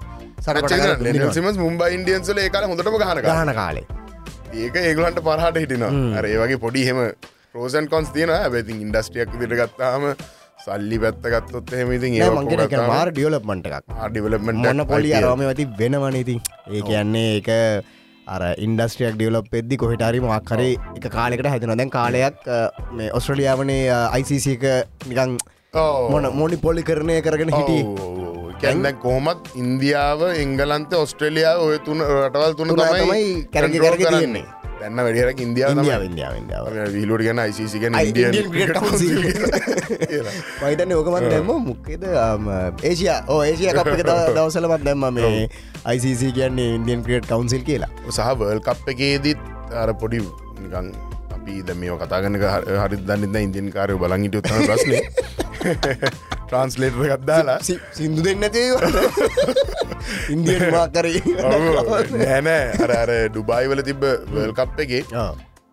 [1.37, 3.85] සිමස් මුම්බයි ඉන්ඩියන්සල ඒකාල හොඳටම ගහන ගහන කාලේ.
[4.63, 5.91] ඒක ඒගලන්ට පරහට හිටිනවා.
[6.31, 6.99] ඒ වගේ පොඩි හෙම
[7.53, 10.03] ප්‍රෝසන් කොන්ස් තියෙන ඇති ඉන්ඩස්ට්‍රියක් දිට ගත්තාම
[10.65, 13.95] සල්ලි පැත්ත ගත්තොත් එහෙම ඉතින් නෑ මංගෙන එක මාර ඩියවලප්මට එකක්.
[14.11, 16.39] ඩිවලමට මොන්න පොලි අරම ඇති වෙනවන ඉතින්.
[16.75, 17.49] ඒ කියන්නේ ඒක
[18.35, 22.51] අර ඉන්ඩස්ට්‍රියක් ඩියවලප් එද්දි කොහිටරි මක්කරේ එක කාලෙකට හැදෙන දැන් කාලයක්
[23.19, 23.81] ඔස්ට්‍රලියාවනේ
[24.17, 24.65] අයිසිසික
[25.09, 25.37] නිකං
[26.13, 27.83] මොන මොනි පොලි කරණය කරගෙන හිටිය
[28.61, 34.43] කැන්න කොහොමත් ඉන්දියාව එංගලන්ත ඔස්ට්‍රලියාව ඔය තුන රටවල් තුන තමයි කැරකි කරන්නේ.
[34.81, 35.75] දැන්න වැඩියරක් ඉන්දියාව
[36.93, 37.93] විලුට ගැන යිසිසිගෙන.
[40.61, 42.03] මහිතන්න ඕකමත් දැම්ම මුක්කේද
[42.83, 45.47] ඒසිය ඕ ඒසිය කප් එක දව- දවසලමත් දැම්ම මේ
[45.85, 47.91] අයිසිසි කියන්නේ ඉන්දියන් ක්‍රියට් කවන්සිල් කියලා.
[48.09, 49.39] සහ වර්ල් කප් එකේදීත්
[49.75, 50.19] අර පොඩි
[50.59, 50.91] නිකං
[51.31, 52.37] අපි ද මේ කතාගන්න
[52.77, 54.93] හරි දන්න ඉන්දියන් කාරය බලංගිට උත්තම ප්‍රශ්න
[56.45, 58.63] ට්‍රන්ස්ලේටර ගත්දාලා සි- සින්දු දෙන්න ඇති
[60.33, 61.21] ඉන්දියන් මාකරී
[62.17, 65.03] නෑනෑ අර ඩුබායිවල තිබ වර්ල් කප් එකේ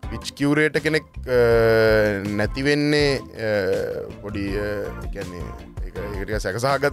[0.09, 1.07] පිච් කිවරේට කෙනෙක්
[2.35, 3.09] නැතිවෙන්නේ
[4.21, 4.45] පොඩි
[5.13, 6.89] ගැන්නේ සැකසාගත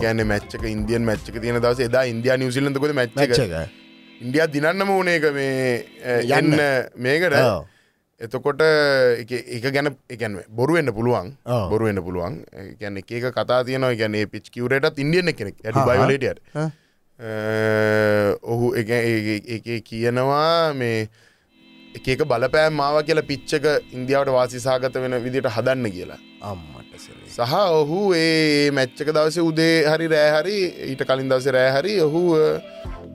[0.00, 3.34] ගැන මච්චක ඉන්දියන් මච්චක තියෙන දවස එදා ඉන්දයා නිවසිලන්තකොද මච්චක
[4.20, 5.84] ඉන්ඩියා දිනන්නම ඕනේක මේ.
[6.38, 6.54] යන්න.
[6.98, 7.34] මේකට
[8.20, 11.28] එතකොට එක ගැන එකැන බොරුවෙන්න්න පුළුවන්.
[11.70, 12.34] බොරුවෙන්න්න පුළුවන්.
[12.80, 13.94] ගැන එක කතා තියනවා.
[13.94, 16.38] ගැන පිච් කිවරට ඉන්දියන කෙනෙක් ඇ බයිවලටයට
[18.44, 21.08] ඔහු එක කියනවා මේ
[21.94, 26.18] එක එක බලපෑම් මාව කියලා පිච්චක ඉන්දියාවට වාසිසාගත වෙන විදිට හදන්න කියලා.
[26.42, 26.94] අම්මට
[27.28, 30.58] සහ ඔහු ඒ මැච්චක දවස උදේ හරි රෑහරි
[30.90, 32.44] ඊට කලින් දවස රෑහරි ඔහු අ,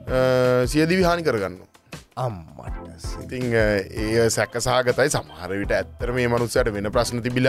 [0.08, 1.56] අ, සියදිවි හානි කරගන්න
[2.16, 2.83] අම්මට
[3.24, 7.48] ඉතිං ඒ සැකසාගතයි සමහර විට ඇත්තර මේ මනුස්සයට වෙන ප්‍රශ්න තිබිල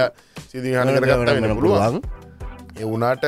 [0.51, 2.01] සිදිහන කරගත්ත වෙන පුළුවන්.
[2.83, 3.25] එවුනාට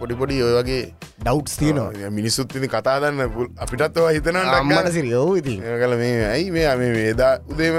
[0.00, 0.80] පොඩිපොඩි ඔය වගේ
[1.24, 2.10] ඩව්ස් තියනවා.
[2.18, 3.20] මිනිස්සුත් ඉති කතා දන්න
[3.66, 7.76] අපිටත්ව හිතන අම්මට සිරියෝ ඉති කල මේ ඇයි මේ මේ වේදා උදේම.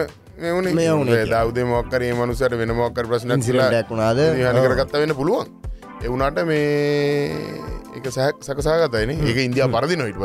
[1.31, 3.33] දෞදේ මොක්කරේ මනුසට වෙන මොක්කර ප්‍රශ්න
[3.93, 4.19] වුණාද?
[4.41, 5.47] හන කරගත්ත වෙන පුළුවන්.
[6.05, 7.39] එවුනාට මේ
[7.97, 10.19] එක සැක් සකසාගතයින ඒක ඉන්දිය පරදි නොයිට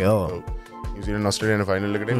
[0.00, 0.40] එක, ඔව්.
[0.94, 2.14] නිවසිල නොස්ට්‍රේන ෆයිනල්ලකට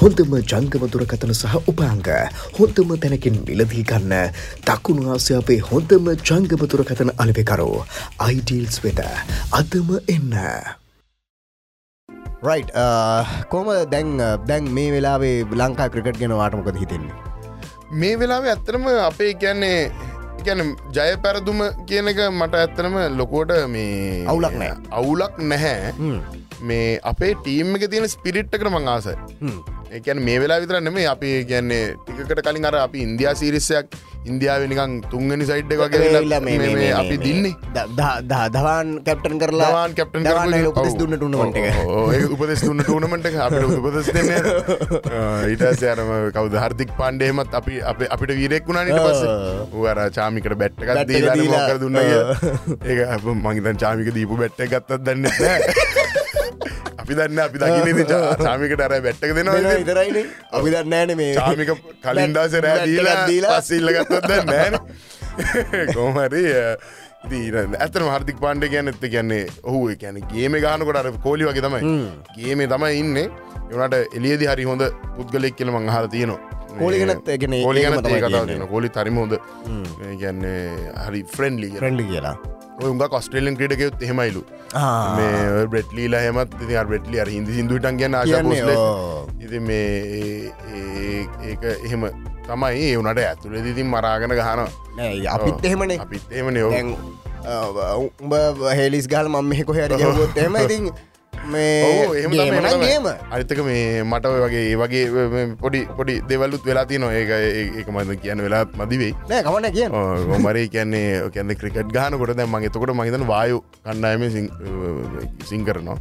[0.00, 2.02] හොඳම ජංගම දුරකතන සහ උපාංග.
[2.56, 4.14] හොඳම තැනකින් මිලදී ගන්න.
[4.66, 7.78] දකුණු ආසියාපේ හොඳම ජංගම දුරකතන අලවෙකරෝ.
[8.26, 9.00] අයිඩීල්ස් වෙත
[9.60, 10.34] අදම එන්න.
[12.48, 12.62] රයි්
[13.54, 14.10] කොම දැන්
[14.50, 17.16] දැන් මේ වෙලාවේ ලංකා ක්‍රිකට් ගෙන වාටමකද හිතෙන්නේ?
[18.00, 19.78] මේ වෙලාව ඇත්තරම අපේ කියන්නේ
[20.44, 20.60] ගැන
[20.98, 24.76] ජය පැරදුම කියන එක මට ඇත්තනම ලොකෝට මේ අවුලක් නෑ.
[25.00, 29.16] අවුලක් නැහැ මේ අපේ ටීම් එක තියෙන ස්පිරිට්ට මං ආසයි.
[29.90, 33.96] ඒකැන මේ වෙලා විතර නෙමේ අපි කියන්නේ ටිකට කලින් අර අපි ඉන්දයා සිරිස්සයක්
[34.30, 37.54] ඉන්දියාව නිකං තුන්ගනි සයිට් වගේ මේ අපි දින්නේ.
[38.56, 40.28] දවන් කැප්ටන් කරලා දවාන් කැප්ටන්
[40.72, 41.58] උපස් දුන්න ටුනමට
[42.36, 43.26] උපදෙස් දුන්න ටූනමට
[43.80, 44.30] උපදෙස් දෙන්න
[45.50, 46.54] ඊටස අරම කවද?
[46.64, 49.22] හර්දික් පාන්ඩේමත් අපි අප අපිට වීරෙක් වුණනට පස්ස.
[49.74, 51.66] වර චාමිකට බැට්ට බැට් එක ගත්දී දීලා.
[51.68, 55.24] කර දුන්න ඒ මංගතන් චාමික දීපු බැට්ට ගත්තත් දන්න
[57.10, 58.00] අපි දන්න අපි දකින
[58.46, 60.18] චාමිකට අර බැට්ටක දෙනවා විතරයින.
[60.52, 61.70] අපි දන්නෑන මේ චාමික
[62.04, 64.76] කලින්දාස රෑ දීලා පස්සිල්ලගත්තොත් නෑන
[65.94, 66.44] කෝමරි
[67.78, 71.82] ඇතන හර්දික් පාණ්ඩ කියන්න එත්ත කියන්නේ ඔහු කියන ගේම ගානකොට අර කෝලි වගේ තමයි.
[72.36, 73.18] ගේමේ තමයි ඉන්න.
[73.72, 74.86] එවනට එලියදි හරි හොඳ
[75.16, 76.40] පුද්ගලෙක් කියල මං හර තියෙනවා.
[76.78, 79.36] කෝලි ගැනත් ඒ කියන්නේ කෝලි ඒකම ගැන තමයි කතා කෝලි තරම හොඳ.
[80.22, 80.64] ගැන්නේ
[81.04, 82.36] හරි ෆ්‍රෙන්ඩලි ෆ්‍රෙන්ඩ් කියලා
[82.88, 84.42] උඟ කොස්ට්‍රේලෙන් ක්‍රඩකයොත් එහෙමයිලු.
[84.74, 85.16] ආ.
[85.16, 88.16] මේ බ්‍රෙට්ලීලා හෙමත් ඉති බ්‍රෙට්ලි අර හිදි සිදුටන් ගැන.
[89.40, 90.52] ඉති මේ
[91.44, 92.10] ඒක එහෙම
[92.46, 94.68] තමයි ඒ වනට ඇතුළ දිතින් මරාගෙන ගහනවා.
[94.96, 95.98] නෑ අපිත් එහෙමනේ.
[95.98, 96.32] අපිත්
[96.70, 96.96] දැන්
[98.20, 98.34] උඹ
[98.76, 100.90] හෙලිස් ගල් මම මෙහ කොහර ගැවොත් එම ඉතින්
[101.52, 107.22] මේ ගේම අරිතක මේ මට වගේ ඒ වගේ පොඩි පොඩි දෙවල්ලුත් වෙලා තිය නොඒ
[107.80, 109.88] ඒක මද කියන්න වෙලාත් මදිවෙයි නෑ කමන කිය
[110.30, 114.22] ගොමරේ කියන්නේ කියන්න ක්‍රිකට් ගානකොට දැ මගේ තකොට මහිතන වායු කණ්ඩායම
[115.50, 115.98] සිං කරනවා.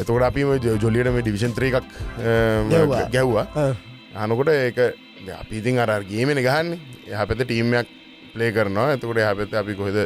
[0.00, 0.46] එතකොට අපි
[0.82, 1.86] ජොලියට මේ ඩිවිෂන් ත්‍රේ එකක්
[3.14, 3.46] ගැව්වා.
[4.14, 4.78] අනකොට ඒක
[5.40, 6.78] අපි ඉතින් අර ගේමෙන ගහන්නේ.
[7.10, 7.86] එහ පැත ටීම්යක්
[8.32, 8.94] ප්ලේ කරනවා.
[8.96, 9.98] එතකොට එහ පැත අපි කොහෙද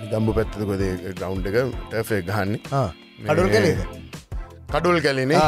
[0.00, 0.82] නිදම්බු පැත්තකොද
[1.18, 1.56] ග්‍රවන්් එක?
[1.90, 2.60] ටෆේ ගහන්නේ.
[3.26, 3.80] කඩුල් කලේද?
[4.72, 5.38] කඩුල් කැලිනේ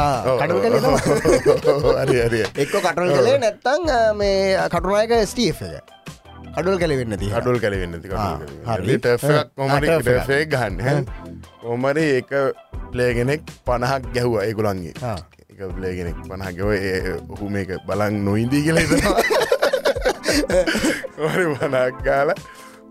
[0.61, 3.83] කැලේ එක්ක කටල් කලේ නැත්තං
[4.15, 5.81] මේ කටුනායක ස්ටේ එක.
[6.55, 7.95] කඩුල් කැලි වෙන්න ති කඩුල් කැලවෙන්න.
[10.25, 11.05] ටේ ගන්න
[11.61, 12.31] කොමරි ඒක
[12.91, 14.43] ප්ලේගෙනෙක් පණහක් ගැහ්වා
[15.03, 15.17] ආ.
[15.49, 16.69] එක ප්ලේගෙනෙක් පණහගව
[17.33, 18.77] ඔහු මේක බලන් නොයින්දී කියල
[21.25, 22.29] ඔරි මනක් ගාල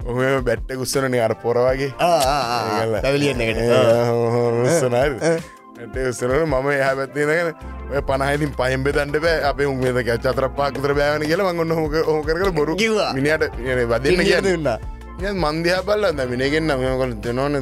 [0.09, 1.91] ඔහම බැට්ට කුස්සනනේ අර පොරවගේ
[5.75, 7.49] ඇට උස්සනට මම එහ පැත්තිනගෙන
[7.93, 9.39] ඔය පනහිතින් පහම් බෙදන්ට බෑ.
[9.51, 12.75] අප උමේද චතර පාකතර බෑන කියල මගන්න හොක හෝකර බොරු.
[13.17, 13.45] මිනිට
[13.93, 15.39] වදන්න කියන්න.
[15.45, 15.81] මන්දයා
[16.19, 17.57] ද මිනගෙන් නමකල දෙනවන.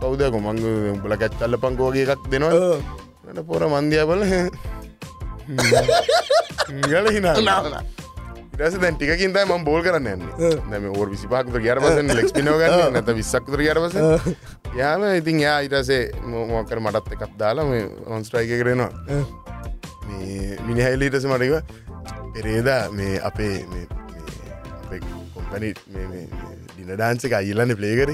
[0.00, 0.60] කවදක මංග
[0.94, 4.22] උඹල කැච්චල්ල පංකෝගේ එකක් දෙනවා පොර මන්දයා බල
[6.90, 7.34] ගල හිනා
[8.60, 10.24] ටස දැන් ටිකින් ම බෝල් කරන්න
[10.70, 13.94] නැම ඕ විසිපාකත ගරපස ලෙක් පිනවගන්න නැත විස්සක්තර ගරපස
[14.76, 16.00] යාම ඉතින් යා ඉටසේ
[16.50, 18.90] මොකර මටත් එකක් දාලා මේ ඔන්ස්ට්‍රයික කරනවා
[20.08, 21.54] මේ මිනිහැල්ලීටස මටක
[22.34, 23.88] පෙරේදා මේ අපේ මේ-
[24.90, 25.02] මේ-
[25.34, 25.72] කොම්පැනි
[26.70, 28.12] ඩින ඩාන්සක අයිල්ලන්න ප්ලේකර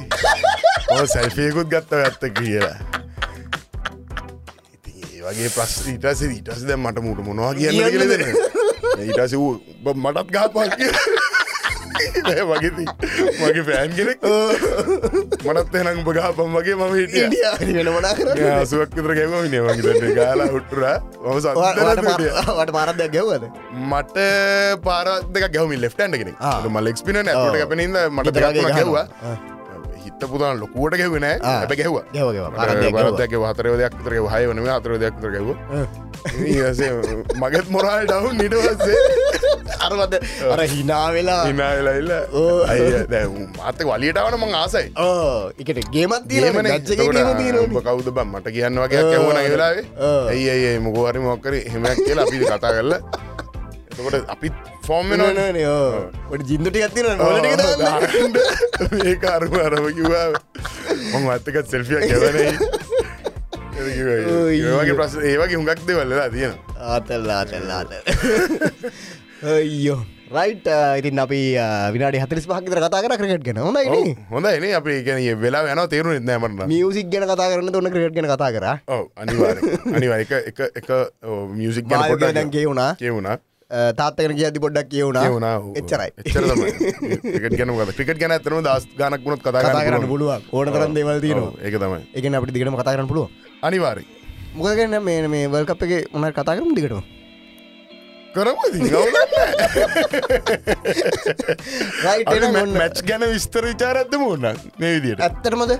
[1.06, 2.76] සැල්පයකුත් ගත්ත ඇත්ත කියලා.
[5.26, 8.55] වගේ ප්‍රස් ඊටස ඊටස දැ මට මුට මොනවා කියන්න කියන්න කියලද
[9.04, 9.52] ඊටස වූ
[9.94, 10.56] මටත් ගාපක්
[12.48, 12.84] වගේති
[13.40, 14.20] මගේ පෑන් කෙනෙක්.
[15.46, 17.26] මනත් එනම් බගාපම් වගේ මම හිටිය.
[17.78, 18.28] වෙන මනා කර
[18.72, 21.56] සුවක්තර ගැම නේ වගේ ගාලා හුට්ටුරා ම සත්
[22.58, 23.44] වට පාරදයක් ගැව්වද
[23.90, 24.16] මට
[24.86, 26.36] පාරදක ගැවමි ලෙෆ්ටන්ට කෙනෙක්.
[26.40, 26.60] ආ.
[26.68, 29.06] ම ලෙක්ස්පින ඇට කැපනින්ද මට ගැව්වා
[30.16, 31.24] හිත පුතාන් ලොකුවට ගැවන
[31.80, 32.04] ගැහ්වා.
[32.12, 33.12] ගැව ගැව පාරදයක් ගැව්වා.
[33.12, 35.48] බරතක හතර දෙයක් තර හය වන අතර දෙයක් තර ගැව
[37.42, 39.00] මගත් මොරල් ඩවුන් නිටවස්සේ
[39.86, 40.14] අරවද
[40.52, 41.42] අර හිනා වෙලා.
[41.48, 42.64] හිනාවෙලයිල්ල ඕ.
[42.64, 42.80] අය
[43.12, 43.24] දැ
[43.68, 44.86] අත වලියටවන මං ආසයි.
[45.60, 46.66] එකට ගේමත් ඒමන
[47.88, 49.86] කවුද බම් මට කියන්න වගේ කැවන වෙලාවේ.
[50.32, 53.00] ඇයි ඇයි මොකවරි මොක්කර හෙමයක් කියලා අපි කතා කරලා
[53.96, 54.54] එතකොට අපිත්
[54.86, 57.46] ෆෝර්ම් ට ජින්දුටි ගත්තින නොලට
[59.10, 60.26] ඒක අරුම කිවා
[61.20, 62.36] මං අත්තක සෙල්ෆිය ගැවන
[63.76, 67.94] ඒවගේ ප්‍රස් ඒවගේ හුඟක් දෙවල්ලලා තියෙන ආතල් ආතල් ආතල්.
[69.54, 69.98] අයියෝ.
[70.36, 70.68] රයිට්
[71.00, 71.40] ඉතින් අපි
[71.94, 73.58] විනාඩි හතරිස් පහකිතර කතා කර ක්‍රකට් ගෙන.
[73.64, 78.16] හොඳයි හොඳ එන අපි ගැන වෙලා යන තේරුණ නෑමරන්න මියසික් ගැන කතා කරන්න ඔන්න ක්‍රකට්
[78.16, 78.66] ගෙන කතා කර.
[79.24, 79.56] අනිවාර
[79.96, 80.32] අනිවා එක
[80.84, 80.90] එක
[81.58, 83.36] මියසික් ගැන පොඩ්ඩක් කියවුණා කියවුණා
[83.70, 86.10] තාත්තකන කියති පොඩ්ඩක් කියවුණා එච්චරයි.
[87.58, 90.46] ගැන ක්‍රිකට් ගැන ඇතරම දස් ගනක් වුණත් කතා කරන්න පුළුවන්.
[90.52, 91.52] ඕන තරන් දේවල් තියනවා.
[91.64, 92.00] ඒක තමයි.
[92.14, 93.26] එකන අපිට දිගටම කතා කරන්න පුළුව
[93.62, 94.06] අනිවාරි
[94.54, 96.70] මොකගන්න මේ මේ වල්කප් එක උනට කතා කරම
[98.36, 99.16] දිගටම
[102.30, 104.44] කරම මැච් ගැන විස්තර විචාරත්ද මුන්න
[104.78, 105.20] මේ විදියට.
[105.26, 105.72] ඇත්තරමද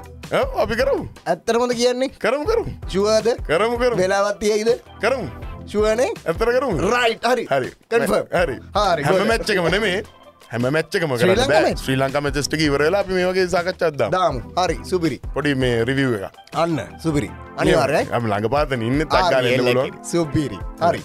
[0.65, 1.05] අපි කරමු.
[1.33, 2.11] ඇත්තරමද කියන්නේ?
[2.25, 2.71] කරමු කරමු.
[2.93, 3.97] ශුවද කරමු කරමු.
[4.03, 4.71] වෙලාවත්තියයිද
[5.05, 5.27] කරමු.
[5.73, 6.75] ශුවනේ ඇතර කරමු.
[6.95, 7.45] රයි් හරි.
[7.53, 7.69] හරි.
[7.91, 8.57] හරි.
[8.77, 10.07] හරි, හැම good.
[10.51, 11.71] හැම මැච්චකම ශ්‍රී කර ලංකා?
[11.83, 14.41] ශ්‍රී ලංකා මැචස්ටක ඉවරලා අපි මේ වගේ සාකච්ඡත්දා දාමු.
[14.59, 16.37] හරි සුපිරි පොඩි මේ රිවිව් එක.
[16.65, 17.31] අන්න සුපිරි
[17.63, 21.03] අනිවාරයි අපි ළඟ පාතන ඉන්න තක්ගාල ලො සුපිරි හරි.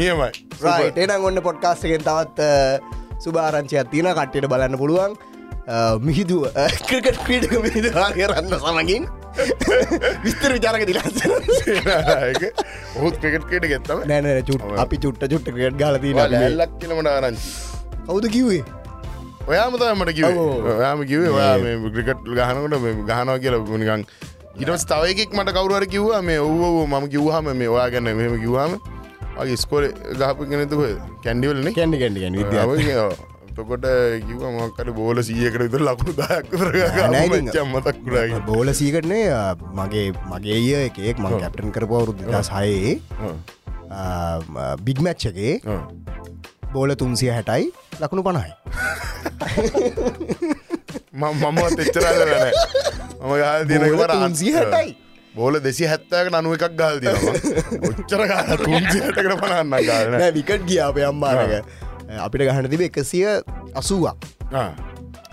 [0.00, 0.28] නියමයි.
[0.66, 2.40] රයිට් එනම් ඔන්න පොඩ්කාස්ටගෙන් තවත්
[3.24, 5.16] සුභාරංචයක් තියෙන කට්ටියට බලන්න පුළුවන්.
[6.06, 6.44] මිහිදුව
[6.90, 9.10] ක්‍රිකට් ක්‍රීඩක මිහිද කරන්න සමගින්.
[10.24, 11.20] විස්තර විචාරක දිලස.
[13.00, 17.46] ඔහුත් ක්‍රිකට් කට ගෙත්තම නෑන චුට් අපි චුට්ට චුට්ට ක්‍රට් ගලතින ලැල්ලක් කියලමට ආරංචි
[18.06, 18.62] කවුද කිවේ
[19.48, 20.66] ඔයාම තමට කිව ඔව්.
[20.76, 22.74] ඔයාම කිවේ ඔයා මේ ක්‍රිකට් ගහනකට
[23.08, 24.04] ගහනවා කියලා ගුණිකන්
[24.62, 28.72] ඉටස් තවයකෙක් මට කවරුවර කිව්වා මේ ඔව්වෝ මම කිව්හම මේ ඔයා ගැන්න මෙම කිව්වාම
[29.36, 29.84] වගේ ස්කෝල
[30.20, 30.82] ගහපු ගෙනතුක
[31.24, 32.70] කැන්ඩිවලන කැන්ඩි කැන්ඩිගැන් විද්‍යාව
[33.56, 33.86] තකොට
[34.28, 36.46] කිව මොක්කට බෝල සීයකට විතර ලකුණු දයක්.
[37.56, 39.24] චම්මතක්කුරාගේ බෝල සීකටනේ
[39.80, 42.94] මගේ මගේ ඒ එකෙක් මං කැප්ටන් කරපවරු දෙදස් හයේ
[44.86, 45.54] බිග්මැච්චගේ
[46.72, 47.64] බෝල තුන්සිය හැටයි
[48.00, 48.52] ලකුණු පණයි
[51.14, 52.52] මමත් එච්චරන්න නෑ
[53.20, 54.90] මම ගහ දිනකවර තුන්සිය හැටයි
[55.34, 57.16] බෝල දෙසි හැත්තක නනුව එකක් ගල් දින
[57.90, 61.52] ඔච්චර ගා තුන්සිහටකට පනන්න ගාන නෑ විකට් ගිය අප අම්මාරක
[62.20, 63.26] අපිට ගහන තිබ එකසිය
[63.74, 64.16] අසුවක්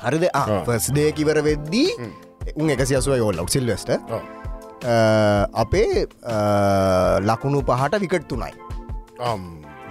[0.04, 0.26] හරිද?
[0.68, 1.90] ෆස්දේ කිවර වෙද්දී
[2.56, 3.96] උන් එකසි අසුව යෝල් ලොක්සිල් වෙස්ට
[5.56, 6.06] අපේ
[7.24, 8.54] ලකුණු පහට විකට් තුනයි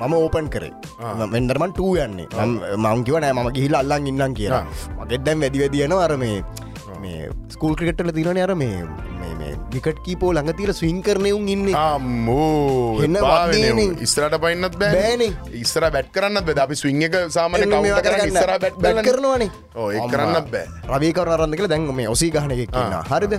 [0.00, 0.72] මම ඕපන් කරේ.
[1.34, 2.28] වෙන්ඩර්මන් ටූ යන්නේ.
[2.86, 4.64] මංකිව නෑ ම ගිහිල් අල්ලන් ඉන්නම් කියලා.
[5.00, 6.36] මගෙත් දැම් වැදිවදියන අර මේ
[7.02, 8.76] මේ ස්කූල් ක්‍රිකට්ල තිරන අර මේ
[9.72, 11.68] විකට් කීපෝ ළඟ තිීර ස්විං කරනයුන් ඉන්න.
[11.74, 13.04] අම්මෝ.
[14.06, 15.32] ඉස්රට පයින්නත් බෑ බෑනේ.
[15.62, 17.60] ඉස්සර බැට් කරන්න බැද අපි ස්විං එක සාමන.
[17.60, 19.50] ඉස්සර බැට් බැට් කරනවානේ.
[19.94, 20.66] ඒ කරන්නත් බෑ.
[20.92, 23.34] රවිකර අරන්න කියල දැන් මේ ඔසී ගහන එක කියන්න හරිද?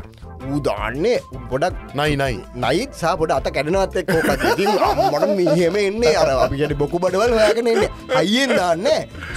[0.50, 1.18] ඌදාන්නේ
[1.52, 2.36] ගොඩක් නයි නයි.
[2.66, 6.14] නයිත් සා පොඩ අත කැඩනවත් එක් මට මිහෙම එන්නේ.
[6.22, 7.90] අර අපිට බොකු බඩවල් හොයාගෙන එන්නේ
[8.22, 8.88] අයියෙන් දාන්න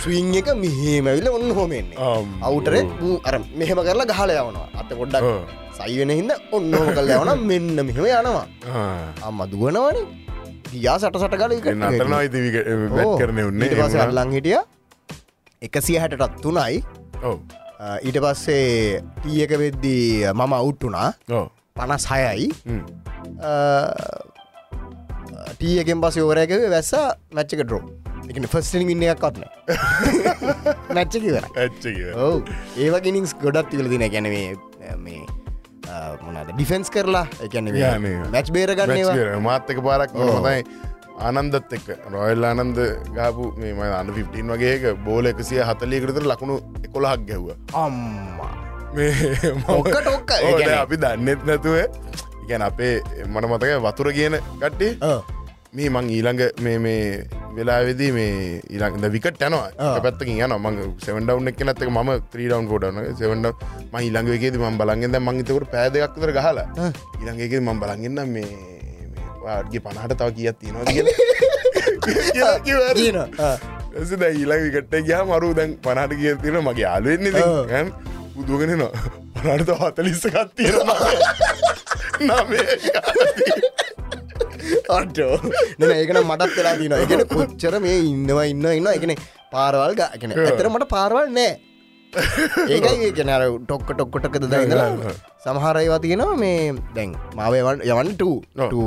[0.05, 1.99] ස්විං එක මිහෙමවිල ඔන්න හොමෙන්නේ.
[2.47, 2.79] අවුටර
[3.25, 4.69] අර මෙහෙම කරලා ගහල යවනවා.
[4.81, 5.43] අත පොඩ්ඩක් ඔව්.
[5.79, 8.47] සයිවෙන හිද ඔන්නෝම කල් යවන මෙන්න මෙහෙම යනවා.
[9.29, 9.97] අම්ම දුවනවන.
[10.73, 13.71] ගියා සට සට කල කරන උන්නේ.
[13.81, 14.61] පස අල්ලං හිටිය.
[15.63, 16.83] එකසිය හැටටත් තුනයි
[18.07, 21.09] ඊට පස්සේ ටීයක වෙද්දී මම අවුට්ටුනා
[21.79, 22.47] පනස් හයයි
[25.59, 26.93] ටීයකෙන් පස යෝරයක වැස්ස
[27.39, 27.83] මැච්චක ඩරෝ
[28.31, 29.45] එක ෆස්ටිං ඉන්න එකක් කත්න
[30.99, 31.85] නැච්චක වර ඇච්ච
[32.27, 32.43] ඔව.
[32.79, 34.49] ඒවගෙනින්ස් ගොඩත් තිවල දින ගැනවේ
[35.07, 35.23] මේ
[36.25, 37.27] මොනද ඩිෆෙන්ස් කරලා?
[37.45, 37.69] එකැන.
[38.33, 40.65] මැච් බේරගන්නවා මාත්තක පාරක් මතයි
[41.29, 41.89] ආනන්දත් එක්ක.
[42.15, 42.79] රොයල් ආනන්ද
[43.17, 47.49] ගාපු මේ ම අන්න 15 වගේක බෝල එකසිය හතලියකරතර ලකුණු එකොළහක් ගැව්ව
[47.85, 48.53] අම්මා.
[50.03, 50.31] ටොක්ක
[50.83, 51.77] අපි දන්නෙත් නැතුව.
[52.49, 52.95] ගැන අපේ
[53.27, 54.93] මට මතක වතුර කියන කට්ටේ.
[55.73, 57.25] මේ මං ඊළඟ මේ මේ
[57.57, 58.33] වෙලාවෙදී මේ
[58.69, 59.71] ඊළඟ විකට යනවා.
[60.05, 63.47] පැත්තකින් යන මං සෙවන්ඩව් එක් නත්තක ම ත්‍රීඩවන් කෝඩන සෙවන්ඩ
[63.89, 66.67] ම ඊළඟ එකේද ම බලගෙන්ද මංගතකට පෑදක්තර ගහලා
[67.39, 68.51] එක ම බලගන්න මේ
[69.41, 72.59] වාගේ පනහට තව කියත් තියෙනවා කියලා.
[72.61, 72.93] කිව්වා.
[72.95, 73.17] කියන
[73.97, 77.89] ඇස දැ ඊළඟ විකට ගයා මරු දැන් පනට කිය තියෙන මගේ යාලුවෙන්නේ ආ.
[78.35, 78.93] පුදුගෙන නවා
[79.41, 80.85] පනට හතලිස්සකත් තියෙන
[82.29, 83.82] නමේ
[84.99, 85.35] අටෝ
[85.99, 89.13] ඒකන මටත් වෙලා තින එකන කොච්චර මේ ඉන්නවා ඉන්න ඉන්න එකන
[89.53, 91.53] පාරවල් ගන ඇතර මට පාරවල් නෑ.
[92.75, 95.13] ඒකයි කෙනර ටොක්ක ටොක්කොටකද දයිඳලා
[95.45, 96.57] සමහරයිවා තියෙනවා මේ
[96.97, 98.35] දැන් මාවවන් යවන්නට ඔව්.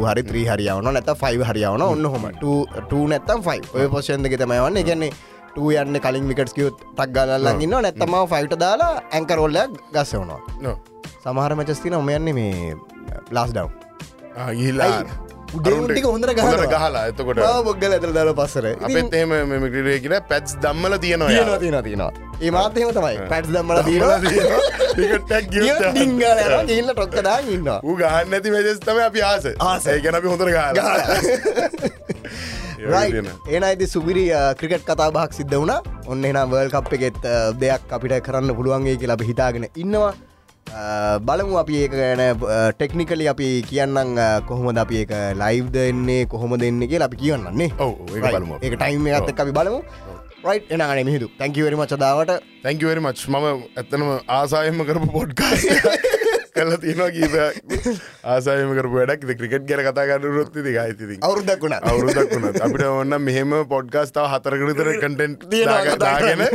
[0.10, 5.12] හරි ත්‍රී හරියාවන නැත ෆයිව හරියාවන ඔන්න හොම ටූ නැත්තම් ෆයි ඔය පොෂන්දක තමයවන්න ගැන්නේ
[5.54, 10.76] ටූ යන්න කලින් විකටස් කියුත් ටක් ගලල්ලගන්න නැත්තම ෆයිට දාලා ඇංකරෝල්ලයක් ගස්සවනවා
[11.24, 12.76] සමහර මචස්තින ඔම යන්නේ මේ
[13.30, 13.70] ප්ලාස් ඩව්
[14.60, 14.92] ගිල්ලා
[15.56, 20.94] උඩේටික හොඳර හොඳට ගහලා එතකොට බොග්ගල ඇතර දර පස්සර අපත් එහෙම මෙමික්‍රේ කියල පැත්ස් දම්මල
[21.06, 23.18] තියෙනවා තියෙන තියෙනවා ඒ මාතයම තමයි.
[23.32, 24.12] පැට් දම්මල ඩිංගල
[26.68, 27.70] ගල්ල ටොක්කදා ඉන්න
[28.02, 29.46] ගහන්න ඇති වෙදස්තම අපි ආස.
[29.70, 29.84] ආස.
[29.94, 30.76] ඒගැන අපි හොඳර ගාල
[33.48, 34.26] ඒන අයිති සුබිරි
[34.60, 35.74] ක්‍රිකට් කතා බහක් සිද්ධ වුණ.
[36.12, 37.20] ඔන්න එනම් වර්ල් කප් එකෙත්
[37.64, 40.14] දෙයක් අපිට කරන්න පුළුවන්ගේ කියලා අපි හිතාගෙන ඉන්නවා
[40.66, 42.22] බලමු අපි ඒක ගැන
[42.78, 48.60] ටෙක්නිකලි අපි කියන්නම් කොහොමද අපි ඒක ලයිව් දෙන්නේ කොහොම දෙන්න කියලා අපි කියන්නන්නේ ඔව් බලමු
[48.62, 49.80] ඒක ටයිම් එකත් අපි බලමු.
[50.44, 53.46] රයි් එනගන මිහිදු තැංකිවරම චදාවට තැංකවරි මච් මම
[53.76, 55.52] ඇත්තනම ආසායම කරපු පොඩ්කා
[56.56, 57.34] කල තියෙනවා කීප
[58.26, 59.26] ආසායම කරපු වැඩක්.
[59.40, 62.62] ක්‍රිකට් ගැර කතා කරු රොත්ති ගයිති අවුරුද්දක් වුණ අවුරුදක් වුණත්.
[62.62, 65.48] අපිට ඔන්න මෙහෙම පොඩ්කාස්තාව හතරකරතර කටෙන්ට්
[66.00, 66.46] දාගෙන.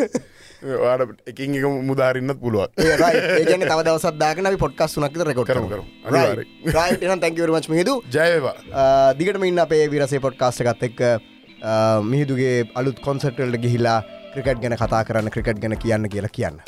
[0.62, 2.68] වාට එකින් එක මුදාරන්නත් පුළුවන්.
[2.76, 4.46] ඒගන තව දවසත්දාගෙන
[5.48, 5.86] කරමු, කරමු.
[6.04, 6.46] අනිවාර්යෙන්.
[6.76, 8.54] රයි් තැංකිවරමච් මිහිදු ජයවා
[9.18, 11.00] දිගටම ඉන්න අපේ විරසේ පොඩ්කාස්ට එකත් එක්
[12.10, 13.98] මිහිදුගේ අලුත් කොන්සටල්ට ගිහිලා
[14.34, 16.60] ක්‍රිකට් ගැන කතා කරන්න ක්‍රිකට් ගැන කියන්න කියලා කියන්න.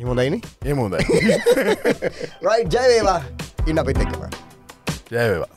[0.00, 1.04] හිමොදයින එමුදයි
[2.48, 3.20] රයි් ජයවේවා
[3.66, 4.22] ඉන්න අපිත් එක්කම.
[5.12, 5.50] ජයවා